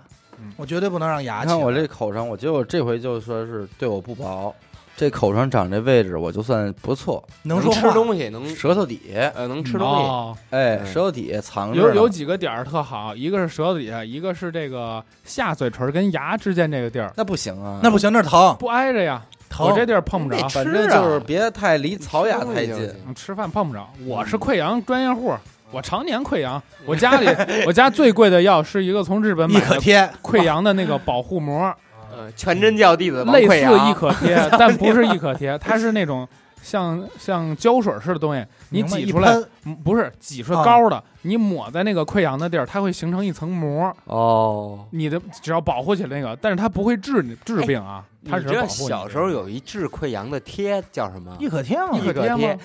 [0.56, 1.56] 我绝对不能让牙起来。
[1.56, 4.54] 你看我这口上，我觉得我这回就说是对我不薄，
[4.98, 10.04] 这口上长这位置我就算不错，能说话，东西，能舌头底，呃能吃东西。
[10.04, 10.86] 哦，哎，嗯。
[10.88, 17.14] 舌头底下藏着有呢有几个点儿特好，一个是舌头底下，一个是这个下嘴唇跟牙之间这个地儿。
[17.16, 18.56] 那不行啊，那不行，那疼。
[18.60, 19.22] 不挨着呀，
[19.52, 19.68] 疼。
[19.68, 23.88] 我这地儿碰不着，反正就是别太离槽牙太近吃饭碰不着。
[24.04, 25.32] 我是溃疡专业户，
[25.70, 26.60] 我常年溃疡。
[26.88, 27.28] 我家里
[27.68, 31.72] 我家最贵的药是一个从日本一买的贴，溃疡的那个保护膜，
[32.18, 36.28] 呃，全真教弟子王类似溃疡一可贴， 但不是易可贴，它是那种
[36.64, 43.96] 像像胶水似的东西，你明白一挤出来喷嗯不是挤出来啊膏的，你抹在那个溃疡的地儿，它会形成一层膜。
[44.06, 48.90] 哦，你的只要保护起来那个，但是它不会治你治病啊，它只是保护你。
[48.90, 51.36] 小时候有一治溃疡的贴叫什么？
[51.40, 52.58] 易可贴嘛易，可贴？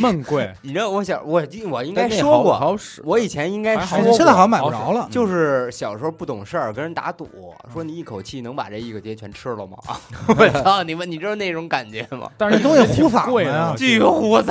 [0.00, 5.08] 闷贵， 你知道我小我我应该说过，好使，我以前应该说过，现在好像买不着了。
[5.10, 7.28] 就是小时候不懂事儿，跟人打赌，
[7.72, 9.76] 说你一口气能把这一个贴全吃了吗？
[10.28, 10.82] 我操！
[10.82, 12.30] 你们你知道那种感觉吗？
[12.36, 14.42] 但是这东西挺糊嗓子巨糊嗓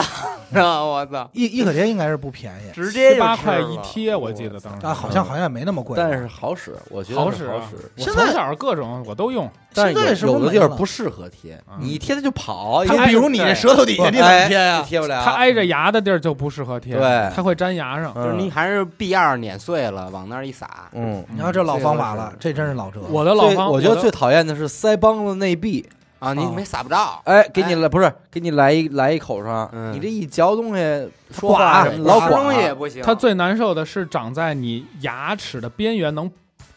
[0.51, 0.59] 子！
[0.59, 1.29] 我操！
[1.33, 5.95] 一一可贴应该是不便宜直接八块一贴，我记得当时啊，好像好像也没那么贵。
[5.97, 7.75] 但是好使，我觉得好使好使。
[7.97, 14.79] 我现在从小各种我都用，但是现在是不有的地儿不适合贴，嗯你一贴它就跑，就一比如你这舌头底下，你怎么贴呀？
[14.79, 15.21] 哎贴不了。
[15.39, 18.13] 挨着牙的地儿就不适合贴，对它会粘牙上。
[18.13, 22.99] 就是你还是 B 二碾碎了，往那儿一撒，嗯，你看这老方法了这，真是老折。
[23.09, 25.87] 我的老方，最我觉得最讨厌的是腮帮子内壁，
[26.19, 33.01] 啊，你没撒不着，哎，给你来不是给你来一来一口上，你这一嚼东西说话老吃东刮西也不行。
[33.01, 36.29] 它最难受的是长在你牙齿的边缘能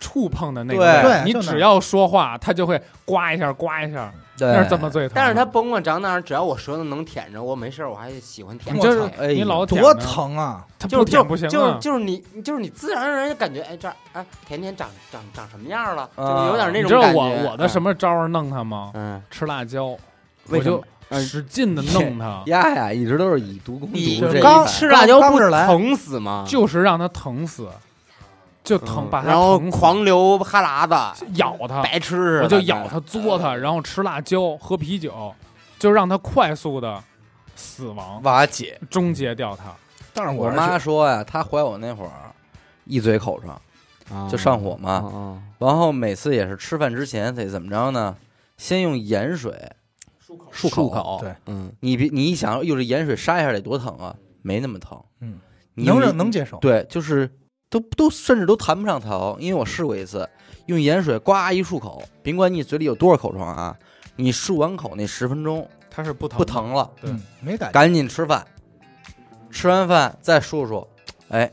[0.03, 5.13] 触碰的那个对你只要说话，它就会刮一下刮一下，那是对这么最疼。
[5.15, 8.75] 但是它甭管长哪儿，只要我舌头能舔着，我没事儿，我还喜欢舔。
[8.75, 10.67] 你就是你老多疼啊！
[10.79, 11.79] 它就是就不舔不行就是啊。
[11.81, 17.45] 就是你就是你自然而然就感觉哎这儿哎甜甜长长长什么样了，就啊有点那种你知道种感觉。
[17.45, 18.91] 我我的什么招儿弄它吗？
[18.95, 19.23] 嗯？
[19.31, 19.97] 吃辣椒，
[20.49, 26.45] 我就嗯使劲的弄它，丫 呀一直都是以毒攻你毒这刚吃辣椒不是疼死吗？
[26.49, 27.69] 就是让它疼死，
[28.65, 35.35] 就疼，把它嗯然后疼死狂流哈喇子，咬它，白痴似的，我就咬它、嘬它，然后吃辣椒、喝啤酒，
[35.79, 37.03] 就让它快速的
[37.57, 38.79] 死亡，瓦解。
[38.89, 39.65] 终结掉它。
[40.15, 42.11] 但是我是妈说呀，她怀我那会儿
[42.85, 43.51] 一嘴口上
[44.17, 44.29] 啊。
[44.29, 48.17] 就上火嘛，啊然后每次也是吃饭之前得怎么着呢？
[48.59, 49.73] 先用盐水
[50.25, 51.19] 漱漱口。
[51.21, 51.35] 对。
[51.47, 54.15] 嗯，你别你一想，哟这盐水杀一下得多疼啊？
[54.43, 55.39] 没那么疼，嗯，
[55.75, 56.59] 能你用忍能接受。
[56.59, 57.31] 对，就是
[57.73, 60.29] 都都甚至都谈不上疼，因为我试过一次，
[60.67, 63.75] 用盐水呱一漱口，甭管你嘴里有多少口疮啊，
[64.15, 67.73] 你漱完口那十分钟它是不疼，不，疼了，对嗯，没感觉。
[67.73, 68.47] 赶紧吃饭，
[69.51, 70.87] 吃完饭再漱漱，
[71.31, 71.51] 哎，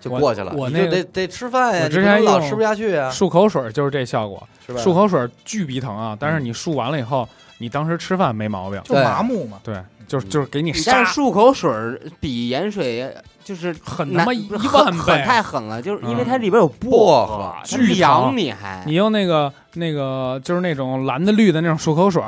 [0.00, 0.52] 就过去了。
[0.56, 4.46] 我那个你就得得吃饭呀，我之前老吃不下去啊，漱口水就是这效果。
[4.66, 4.80] 是吧？
[4.82, 7.28] 漱口水巨鼻疼啊，但是你漱完了以后，
[7.58, 8.82] 你当时吃饭没毛病。
[8.84, 9.60] 就麻木嘛。
[9.62, 9.74] 对，
[10.10, 15.22] 就是就是给你你但是漱口水儿比盐水就是很他妈一万倍。
[15.24, 22.20] 太狠了，就是因为嗯它里边有薄荷巨痒你还你用那个那个就是那种蓝的绿的那种漱口水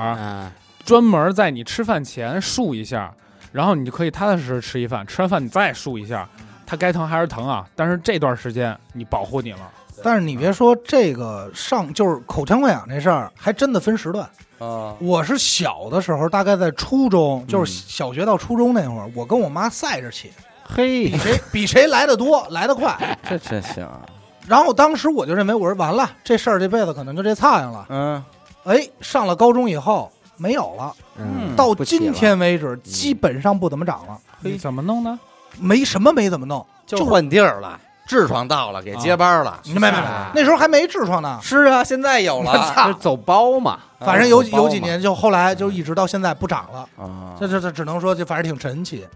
[0.84, 3.12] 专门在你吃饭前漱一下，
[3.50, 6.28] 然后你就可以踏踏实实吃一饭，吃完饭你再漱一下，
[6.64, 9.68] 它该疼还是疼啊，但是这段时间你保护你了。
[10.04, 14.28] 但是你别说这个上就是口腔溃疡这事儿，还真的分时段。
[14.62, 20.30] 啊，我是小的时候，大概在初中，就是嗯小学到初中那会儿，我跟我妈赛着起，
[20.64, 23.18] 嘿比，谁比谁来的多，来的快。
[23.28, 24.02] 这真行啊，
[24.46, 27.86] 然后当时我就认为，我说完了，这事儿这辈子可能就这苍蝇了。
[27.88, 28.24] 嗯，
[28.64, 35.18] 哎，上了高中以后没有了，嗯到不起了今天为止基本上不怎么长了，你怎么弄呢？
[35.58, 36.64] 没什么没怎么弄。
[36.86, 37.80] 就换地儿了，
[38.12, 39.58] 痔疮到了，给接班了。
[39.64, 39.96] 没没没，
[40.34, 41.38] 那时候还没痔疮呢。
[41.42, 46.80] 是啊，现在有了就是走包嘛，反正有有几年，就后来就一直到现在不长了。
[46.96, 49.06] 啊，这这这只能说就反正挺神奇。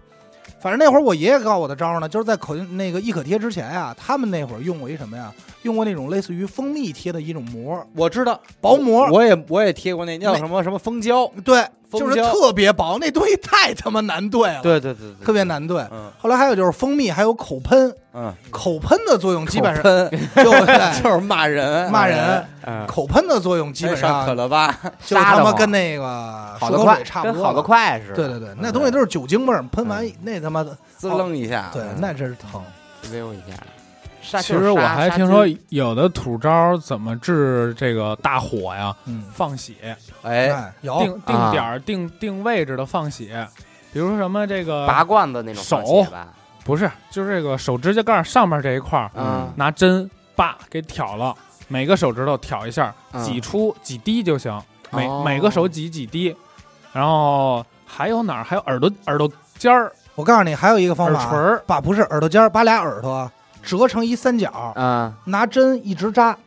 [0.59, 5.31] 反正那会儿我爷爷告我的招呢，就是在口那个易可贴之前呀，他们那会儿用过一什么呀？
[5.63, 9.07] 用过那种类似于蜂蜜贴的一种膜，我知道薄膜。
[9.11, 15.81] 我也我也贴过那叫什么什么蜂胶，对，就是特别薄，那东西太他妈难对了，对对对对，特别难对。
[15.91, 26.03] 嗯后来还有就是蜂蜜，还有口喷，嗯，口喷的作用基本上就 是就是骂人骂人，嗯，口喷的作用基本上可上乐吧， 就他妈跟那个
[26.59, 32.61] 漱口好的快水差不多，跟好的快似的，对对对，那东西都是酒精味儿，喷完嗯那他妈的，滋楞一下，对，那真是疼。
[33.09, 34.41] 没有一下。
[34.41, 43.47] 其实我还听，说有的土招怎么治这个大火呀，嗯，放血，哎，哎，有定定啊点儿、定定位置的放血，
[43.93, 46.27] 比如说什么这个拔罐子那种放手血吧，
[46.65, 51.33] 不是，就是这个手指甲盖儿上面这一块儿，嗯拿针叭给挑了，
[51.67, 53.23] 每个手指头挑一下，嗯。
[53.23, 54.61] 挤出几滴就行，
[54.91, 55.23] 每哦。
[55.25, 56.35] 每个手挤几滴，
[56.93, 58.43] 然后还有哪儿？
[58.43, 65.13] 还有耳朵耳朵尖儿、我告诉你，还有一个方法耳法，垂儿，把不是耳朵尖儿，把俩耳朵啊折成一三角，嗯。
[65.25, 66.37] 拿针一直扎，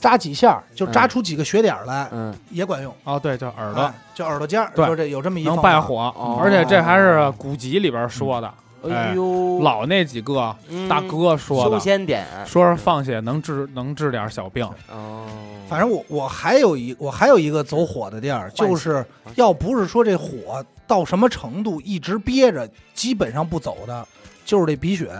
[0.00, 2.94] 扎几下就扎出几个血点儿来，嗯，也管用。
[3.04, 3.82] 哦，对，叫耳朵。
[3.82, 4.86] 哎，就耳朵尖儿，对。
[4.86, 5.80] 就这有这么一能败。
[5.80, 6.40] 火，哦。
[6.42, 8.52] 而且这还是古籍里边说的，
[8.88, 10.88] 哎呦，老那几个嗯。
[10.88, 14.68] 大哥说修的，仙点，说是放血能治能治点小病。
[14.90, 15.26] 哦，
[15.68, 19.04] 反正我我还有一我还有一个走火的地儿，就是
[19.34, 24.06] 要不是说这火到什么程度一直憋着，基本上不走的，
[24.44, 25.10] 就是这鼻血。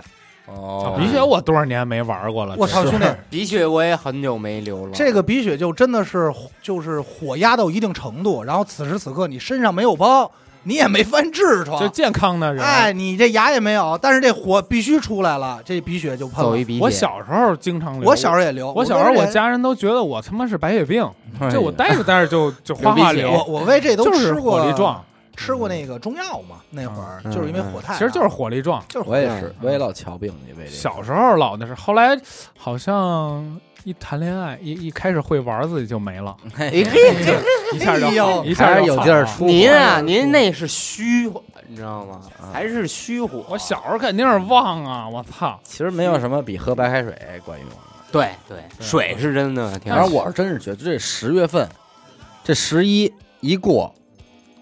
[0.46, 6.32] 哦，鼻血我多少年没玩过了，我操，兄弟， 鼻血我也很久没流了，这个鼻血就真的是
[6.62, 10.30] 就是火压到一定程度，然后此时此刻你身上没有包，
[10.68, 12.62] 你也没翻痔就疮，健康的人。
[12.62, 16.50] 哎，你这牙也没有，但是这火必须出来了，这鼻血就喷了。
[16.50, 16.62] 走一。
[16.62, 21.02] 鼻血，我小时候经常流，我小时候也流，我小时候我家人都觉得我他妈是白血病，
[21.40, 23.30] 哎就我待着待着就就哗哗流。
[23.30, 25.02] 鼻血，我我为这都就是吃过火力壮，
[25.34, 27.32] 吃过那个中药嘛，那会儿嗯。
[27.32, 28.84] 就是因为火太大，其实就是火力壮。
[28.88, 30.70] 就是我也是嗯，我也老瞧病去为这。
[30.70, 32.14] 小时候老那是，后来
[32.58, 33.58] 好像
[33.88, 37.38] 一谈恋爱，一一开始会玩自己就没了，哎嘿，嘿，
[37.72, 42.20] 一下就哎呦一下还就有劲儿出您啊，火您那是虚火，你知道吗？
[42.38, 43.42] 啊还是虚火？
[43.48, 45.08] 我小时候肯定是旺啊！
[45.08, 47.14] 我操，其实没有什么比喝白开水
[47.46, 47.76] 管用的。
[48.12, 50.00] 对对，水是真的挺好。
[50.00, 51.66] 反正我是真是觉得这十月份，
[52.44, 53.10] 这十一
[53.40, 53.94] 一过，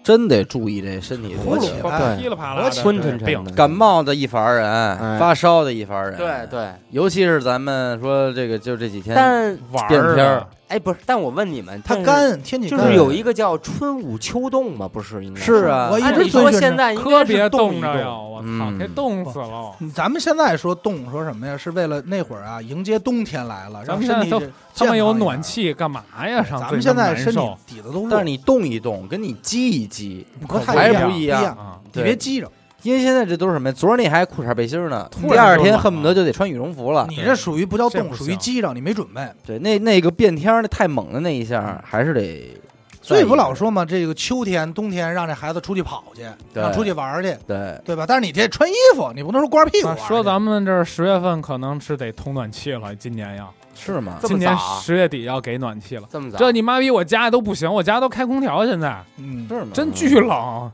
[0.07, 3.43] 真得注意这身体的呼噜气候哎噼里啪啦的昏沉沉病。
[3.43, 5.19] 的，感冒的一伐人，哎。
[5.19, 6.15] 发烧的一伐人。
[6.15, 6.69] 对，对。
[6.91, 14.87] 尤其是咱们说这个，就这几天，但玩变天哎，不是，但我问你们，它干，天气干就是有一个叫春捂秋冻嘛？
[14.87, 18.09] 不是，应该是啊我一直说现在应该特别是冻一冻着呀！
[18.11, 19.73] 我操，嗯给冻死了！
[19.93, 21.57] 咱们现在说冻，说什么呀？
[21.57, 26.43] 是为了那会儿啊，迎接冬天来了，咱让们现在都身体健他们有暖，气干嘛呀？
[26.43, 31.81] 上咱们现在身体底子都，但是你动一动，跟你激一激，不太还是一样不一样！
[31.93, 32.51] 你别激着，
[32.87, 33.75] 因为现在这都是什么呀？
[33.77, 37.05] 昨儿你还裤衩背心儿呢，突然第二天恨不得就得穿羽绒服了。
[37.09, 39.27] 你这属于不叫冻，不属于激着，你没准备。
[39.45, 42.57] 对，那那个变天儿那太猛的那一下，还是得。
[43.01, 46.23] 所以不老说嘛，这个秋天、冬天让这孩子出去跑去，
[46.53, 48.05] 对让出去玩儿去，对，对吧？
[48.07, 49.89] 但是你这穿衣服，你不能说光着屁股。
[50.07, 54.17] 说咱们这儿十月份可能是得通暖气了，今年要，是吗？
[54.21, 56.03] 这么今年十月底要给暖气了。
[56.11, 56.37] 这么早？
[56.37, 59.67] 这你妈逼我家都不行，我家都开空调，现在嗯，是吗？
[59.73, 60.69] 真巨冷，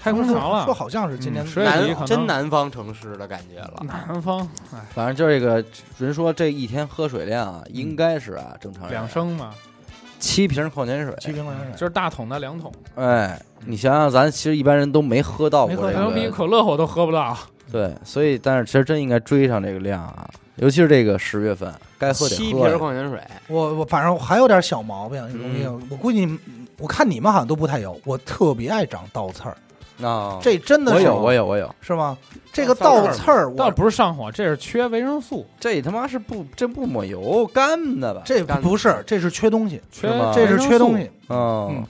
[0.00, 0.64] 开空调了。
[0.64, 1.96] 说好像是今年嗯十月底可能。
[1.98, 3.82] 南真南方城市的感觉了。
[3.84, 4.40] 南方
[4.72, 4.78] 哎。
[4.94, 5.64] 反正就这个
[5.98, 8.92] 人说这一天喝水量啊，应该是啊正常人。
[8.92, 9.52] 两升嘛，
[10.18, 11.14] 七瓶矿泉水。
[11.20, 17.36] 七瓶矿泉水，就是大桶的两桶，哎，你想想，咱其实一般人都没喝到没喝到过这牛逼个，可乐我都喝不到。
[17.70, 22.70] 对，所以但是其实真应该追上这个量啊，尤其是这个十月份，该喝点七喝呀。
[22.70, 25.80] 瓶矿泉水，我我反正还有点小毛病，这东西嗯。
[25.88, 26.28] 我估计
[26.78, 29.56] 我看你们好像都不太有，我特别爱长倒刺儿，
[30.02, 32.16] 啊，这真的是我有我有我有，是吗？
[32.52, 38.22] 这个倒刺儿倒不是上火，这是缺维生素，这他妈是不这不抹油干的吧？
[38.24, 41.04] 这干不是，这是缺东西，缺是吗这是缺东西。
[41.04, 41.10] 西。
[41.28, 41.84] 嗯嗯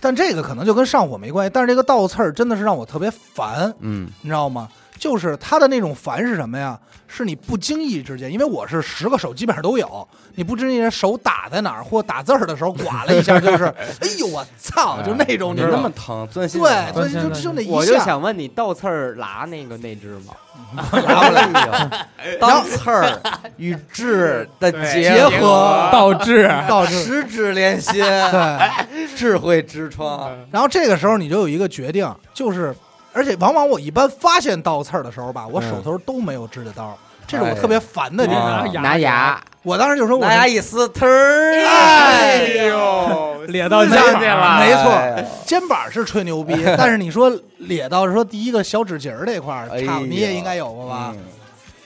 [0.00, 4.68] 但这个可能就跟上火没关系，但是这个倒刺儿真的是让我特别烦，嗯你知道吗？
[4.98, 6.78] 就是他的那种烦是什么呀？
[7.06, 13.64] 是你不经意之间，因为我是十个手基本上都有，你不经意间手打在哪儿或打字儿的时候刮了一下，就是
[14.00, 15.82] 哎呦我操，就那种你那你知道吗？
[15.84, 20.34] 么疼，钻心对，啊所以就就那一我就下，想问你，倒刺儿拉那个那只吗？
[20.74, 22.08] 拿不来，
[22.40, 23.20] 当刺儿
[23.58, 29.06] 与智的结合，倒置，导致十指连心，对。
[29.14, 30.36] 智慧之窗。
[30.50, 32.74] 然后这个时候你就有一个决定，就是，
[33.14, 38.82] 而且往往我一般发现倒刺儿的时候吧，我手头都没有指甲刀，这是我特别烦的地哎方。
[38.82, 49.68] 拿牙，我当时就说我拿牙一撕，呲儿，哎呦， 咧到肩膀去了没错肩膀是吹牛逼，但是你说咧到说第一个小指节儿这块儿，
[50.08, 51.12] 你也应该有过吧？
[51.14, 51.18] 嗯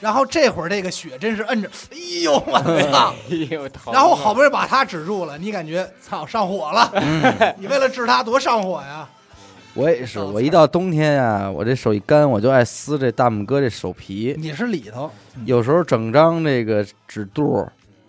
[0.00, 2.52] 然后这会儿这个血真是摁着，哎呦我
[2.92, 3.12] 操！
[3.28, 9.08] 哎呦，然后好不容易把它止住了，你感觉操上火了，嗯 你为了治它多上火呀？
[9.78, 15.08] 我也是，我一到冬天呀，我这手一干，我就爱撕这大拇哥这手皮，你是里头，
[15.44, 17.64] 有时候整张这个指肚、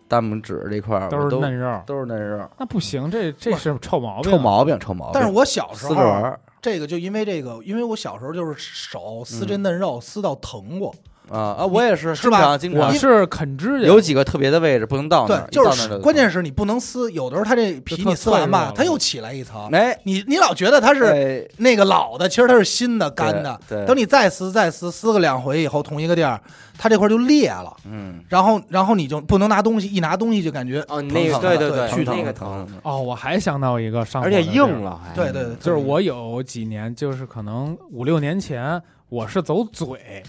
[0.07, 5.11] 大拇指这块儿都是嫩肉，都是嫩肉，那不行，这这是臭毛病，臭毛病，臭毛病。
[5.13, 10.93] 但是我小时撕着玩候这个就因为这个，因为我小时候就是手撕这嫩肉撕到疼过，
[11.29, 12.57] 啊啊，我也是，是吧？
[12.57, 19.97] 经常我是啃指甲，有几个特别的位置不能到那儿，，对就是关键是你不能撕，有的时候它这皮你撕完吧它又起来一层，哎。
[20.03, 23.59] 你你老觉得它是哎那个老的，其实它是新的干的。
[23.67, 26.39] 对，等你再撕再撕，撕个两回以后，同一个地儿，
[26.77, 40.23] 它这块就裂了，嗯，然后然后你就不能拿东西，一拿东西就感觉哦，那个疼对对对那个疼疼，，哦，我还想到一个上火而且硬，了对对，就是我有几年，就是可能五六年前，我是走嘴，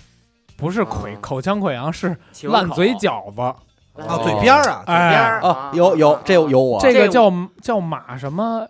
[0.61, 1.19] 不是溃啊。
[1.21, 3.57] 口腔溃疡，是烂嘴饺子，啊
[3.97, 4.21] 哦。
[4.23, 6.81] 嘴边儿啊，嘴哎边儿啊，有有这有有我。
[6.81, 7.33] 这这个叫
[7.63, 8.67] 叫马什么？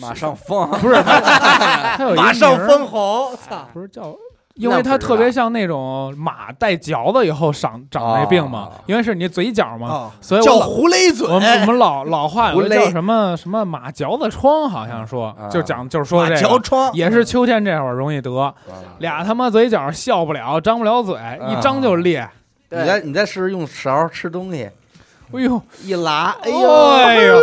[0.00, 2.66] 马上疯，不是，它有一马上名儿。
[2.66, 3.68] 分红，操！
[3.72, 4.12] 不是叫，
[4.54, 16.40] 因为它特别像那种马带嚼子以后长长那病嘛哦，因为是你嘴角嘛，所以我老胡勒嘴我，们我们老老话有个叫什么什么马嚼子疮，好像说啊就讲就是说这个。
[16.40, 18.54] 嚼疮也是秋天这会儿容易得，
[18.98, 21.16] 俩他妈嘴角笑不了，张不了嘴，
[21.48, 22.28] 一张就裂。
[22.70, 24.70] 你再你再试试用勺吃东西，
[25.32, 27.40] 哎呦，一拉，哎哎呦，呦， 哦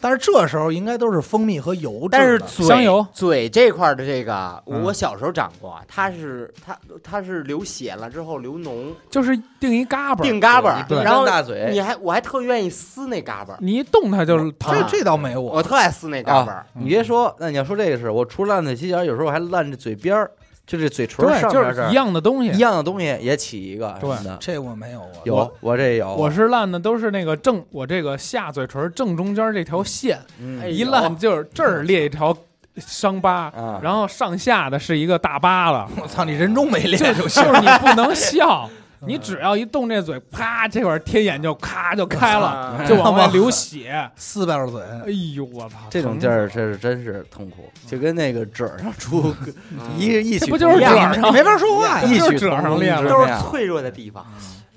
[0.00, 14.98] 但是这时候应该都是蜂蜜和油制的，但是嘴香油嘴这块儿的这个，嗯我小时候长过，它是它它是流血了之后流脓，就是定一嘎巴儿，定嘎巴儿，然后大嘴你还我还特愿意撕那嘎巴儿，你一动它就是疼这。
[14.98, 16.66] 这倒没我，我特爱撕那嘎巴啊儿。！
[16.72, 20.30] 你别说，那你要说这个是我除了烂嘴犄角，有时候还烂这嘴边儿，
[20.68, 22.50] 就这嘴唇对，上边这儿就是一样的东西。
[22.50, 22.58] 一。
[22.58, 25.08] 样的东西也起一个什对么的，这我没有啊。
[25.24, 30.60] 有我这有，我是烂的都是那个正，我这个下嘴唇正中间这条线嗯。
[30.60, 32.36] 哎一烂，就是这儿裂一条
[32.76, 37.42] 伤疤，啊，然后上下的是一个大疤了，我操，你人中没就练就行。
[37.42, 38.68] 就是你不能笑，
[39.00, 44.10] 你只要一动这嘴，啪，这会儿天眼就咔就开了，啊就往外流血。
[44.16, 45.76] 四瓣嘴，哎呦，我操！
[45.88, 49.34] 这种劲儿，这是真是痛苦，就跟那个褶上出
[49.96, 52.04] 一一起这不就是褶上没法说话呀。
[52.04, 54.26] 异就是曲同工褶上裂了都是脆弱的地方。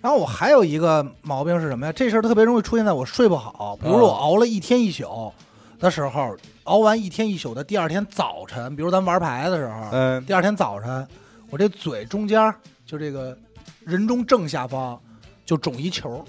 [0.02, 1.92] 然后我还有一个毛病是什么呀？
[1.92, 5.32] 这事儿特别容易出现在我睡不好，比如说我熬了一天一宿
[5.80, 11.08] 的时候，熬完一天一宿的第二天早晨，比如咱玩牌的时候，嗯，第二天早晨，
[11.50, 12.54] 我这嘴中间
[12.86, 13.38] 就这个
[13.86, 15.00] 人中正下方
[15.46, 16.24] 就肿一球，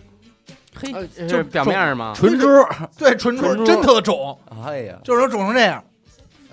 [0.75, 2.13] 嘿，呃就是表面儿吗？
[2.15, 2.47] 唇珠，
[2.99, 5.83] 对，纯纯珠珠真特肿，哎呀，就是说肿成这样。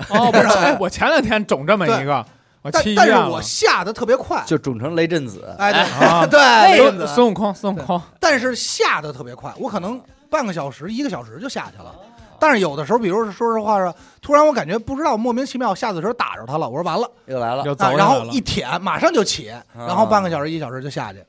[0.09, 2.25] 哦，不是， 哎，我前两天肿这么一个，
[2.61, 3.29] 我但但是去医院了。
[3.29, 3.41] 我。
[3.41, 6.27] 下的特别快，就肿成雷震子，哎对、啊。
[6.27, 11.95] 对，孙悟空，孙悟空，但是下的特别快，我可能半个小时、一个小时就下去了。
[12.39, 21.19] 但是有的时候，比如说说实话是，突然我感觉不知道莫名其妙下的时候打着他了，我说完了，又来了，又走啊然后一舔马上就起，然后半个小时、一小时就下去，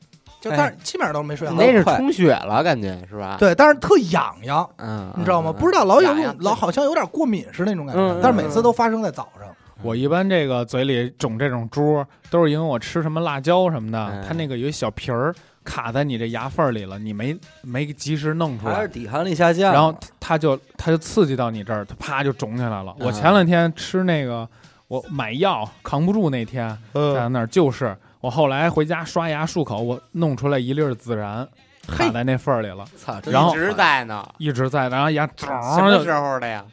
[0.40, 1.54] 就哎但是基本上都没睡好。
[1.56, 3.36] 那是充血了，感觉是吧？
[3.38, 5.52] 对，但是特痒痒，嗯，你知道吗？
[5.54, 9.48] 嗯不知道老有痒痒老好像有点过敏似的那种感觉，但是每次都发生在早上。
[9.82, 14.24] 我一般这个嘴里肿这种珠，都是因为我吃什么辣椒什么的，嗯。
[14.28, 15.34] 它那个有一小皮儿
[15.70, 22.92] 卡在你这牙缝里了，你没没及时弄出来还是，抵抗力下降，然后它就它就刺激到你这儿，它啪就肿起来了。
[22.98, 24.48] 嗯我前两天吃那个，
[24.88, 26.76] 我买药扛不住那天
[27.14, 31.46] 在那儿，就是我后来回家刷牙漱口，我弄出来一粒儿孜然，
[31.86, 34.28] 卡在那缝儿里了，操，真然后一直在呢。
[34.38, 35.46] 一直在，然后牙什
[35.80, 36.64] 么就时候的呀？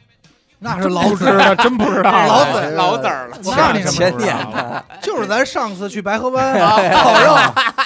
[0.60, 3.38] 那是老不知道，真不知道 老了子老子儿了。
[3.44, 4.42] 我告诉你什么前
[5.00, 7.36] 就是咱上次去白河湾烤肉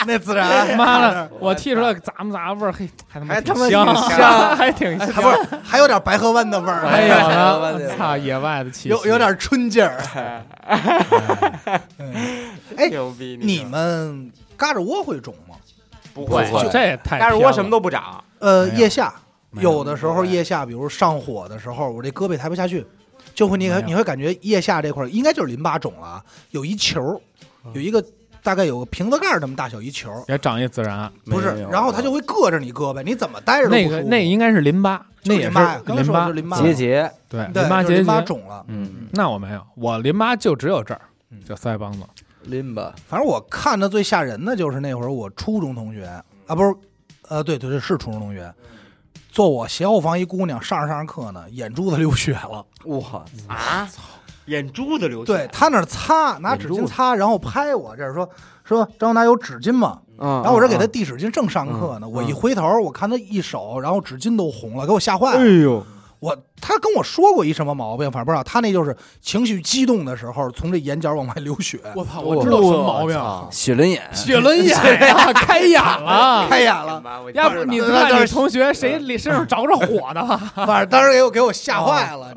[0.06, 9.98] 那孜然， 妈的，我剔出来咂么咂味儿，嘿，还他妈还挺香，他妈香还挺香，还不是还有点白河湾的味儿，还有哎呢，操，野外的气息，有有点春劲儿。
[12.76, 13.38] 哎牛逼！
[13.40, 15.56] 你们嘎吱窝会肿吗？
[16.14, 18.22] 不会这也太但是偏了我什么都不长。
[18.38, 19.21] 呃，腋下没
[19.52, 22.86] 有有的时候腋下，比如上火的时候，我这胳膊抬不下去，
[23.34, 27.20] 就会你你会感觉腋下这块儿应该就是淋巴肿了啊，有一球儿，
[27.74, 28.04] 有一个
[28.42, 34.08] 大概有个瓶子盖儿那么大小一球儿，也长一孜然，不是，然后它就会硌着你胳膊，你怎么待着都那个不舒服。
[34.08, 36.60] 那应该是淋巴，那也是就是淋巴呀刚才淋巴说的是，淋巴。
[36.60, 38.26] 结节，对，对淋巴结就是淋巴节。
[38.26, 38.64] 肿了。
[38.68, 41.00] 嗯，那我没有，我淋巴就只有这儿
[41.30, 42.00] 嗯，就腮帮子。
[42.44, 46.04] 淋巴，反正我看的最吓人的就是那会儿我初中同学
[46.48, 46.74] 啊，不是，
[47.28, 48.52] 呃，对对对，是初中同学，
[49.32, 52.64] 坐我斜后方一姑娘上着上着课呢，眼珠子流血了。
[52.84, 53.88] 我，啊！
[54.44, 55.26] 眼珠子流血。
[55.26, 58.28] 对他那儿擦，拿纸巾擦，然后拍我这儿说
[58.62, 60.00] 说张永达有纸巾吗？
[60.18, 65.50] 嗯，然后我这给他嗯递纸巾，正上课呢，嗯我一回头，我看他一手，然后纸巾都红了，给我吓坏了哎了。
[65.62, 65.86] 呦，
[66.20, 76.47] 我他跟我说过一什么毛病，反正不知道，他那就是情绪激动的时候，从这眼角往外流血，我操，我我知道什么毛病，操血轮眼，血轮眼呀，开眼了。
[76.48, 77.02] 开眼了。
[77.34, 80.24] 要不你知道看你同学谁里身上着着火的？
[80.64, 82.32] 反正当时给我给我吓坏了？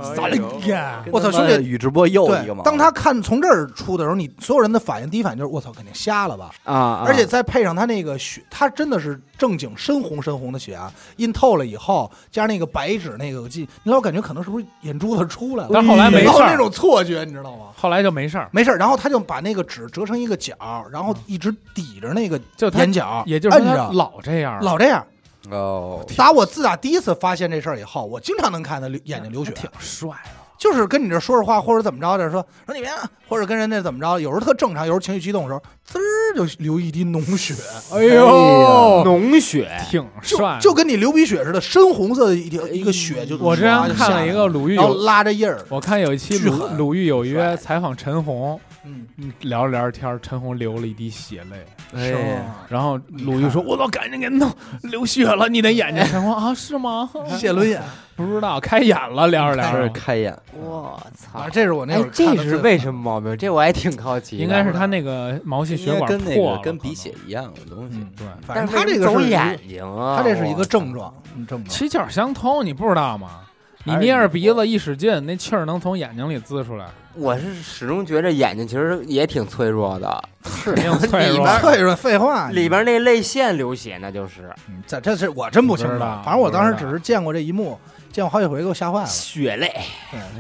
[1.12, 1.56] 我操，兄弟！
[1.64, 6.50] 宇智波鼬一对个嘛，当他看从这儿出的时候，你所有人的反应，第一反应就是我操，肯定瞎了吧？
[6.64, 7.04] 啊啊！
[7.06, 15.70] 而且再配上他那个血，他真的是正经深红深红的血啊，印透了以后，加上那个白纸那个，我记，你老感觉可能是不是眼珠子出来了？
[15.74, 17.66] 但后来没事儿，然后那种错觉，你知道吗？
[17.76, 20.56] 后来就没事儿，没事儿，然后他就把那个纸折成一个角，
[20.92, 25.06] 然后一直抵着那个就他眼角，也就是说他着，老这样，老这样。
[25.52, 30.45] 哦，打我自打第一次发现这事儿以后，我经常能看他流眼睛流血，挺帅的。
[30.58, 32.90] 就是跟你这说着话，或者怎么着的，说说你别，
[33.28, 36.02] 或者跟人家怎么着，有时候特正常，有时候情绪激动的时候，滋儿
[36.36, 37.54] 就流一滴脓血，
[37.94, 40.56] 哎呦脓血，挺帅。
[40.56, 40.62] 的。
[40.62, 43.38] 就跟你流鼻血似的，深红色的一条一个血就。
[43.38, 51.66] 我之前看了一个，鲁豫然后有，拉着印儿，我看有一期鲁鲁豫有约采访陈红，嗯，嗯聊着聊着天，陈红流了一滴血泪，
[51.96, 52.46] 哎？
[52.70, 54.52] 然后鲁豫说：“我操，赶紧给弄
[54.84, 57.10] 流血了，你的眼睛。”陈红啊，是吗？
[57.38, 57.82] 血轮眼，
[58.16, 61.48] 不知道，开眼了，聊着聊着，开眼，我操啊，！
[61.52, 63.36] 这是我那会儿，哎这看的最是为什么毛病？
[63.38, 64.44] 这我还挺好奇的。
[64.44, 68.28] 应该是他那个毛细血管跟那个跟鼻血一样的东西嗯，对。
[68.46, 71.70] 反但是正他这个是走眼睛啊，他这是一个症状，嗯症状。
[71.70, 73.42] 七窍相通，你不知道吗？
[73.88, 81.48] 你捏着鼻子一使劲，那气儿能从眼睛里滋出来，我是始终觉着眼睛其实也挺脆弱的， 是挺脆弱。
[81.60, 87.80] 脆弱，废话，里边那泪腺流血那就是嗯这这是我真不清楚，不知道反正我当时只是见过这一幕，
[88.16, 89.06] 见我好几回，给我吓坏了。
[89.08, 89.70] 血泪，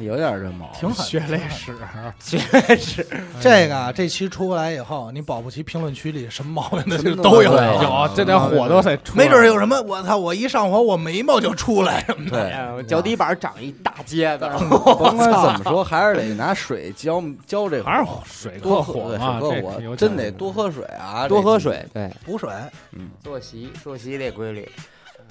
[0.02, 1.06] 有点这毛病，挺狠。
[1.06, 1.76] 血泪史，
[2.18, 3.06] 血泪史。
[3.42, 12.02] 这个啊这期出来以后，你保不齐评论区里什么毛病的就都有，有这点火都得出，没准有什么我操，我一上火我眉毛就出来。
[12.06, 12.82] 什么的。
[12.84, 22.50] 脚底板长一大疖子， 甭管怎么说，还是得拿水浇浇这还是水多克火嘛，水真得多喝水啊，多喝水，对，补水。
[22.94, 24.66] 嗯，作息作息得规律。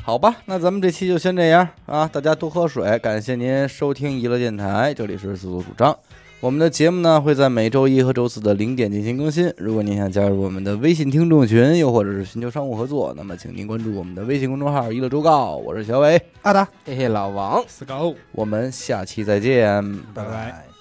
[0.07, 5.97] 好吧，那咱们这期就先这样啊，大家多喝水，感谢您收听娱乐电台，这里是自作主张。
[6.41, 9.51] 我们的节目呢会在每周一和周四的零点进行更新。
[9.57, 15.57] 如果您想加入我们的微信听众群，又或者是寻求商务合作，那么请您关注我们的微信公众号“娱乐周告”。
[15.65, 17.65] 我是小伟，阿达，嘿嘿，老王。
[18.33, 19.83] 我们下期再见。
[20.13, 20.74] 拜拜拜拜。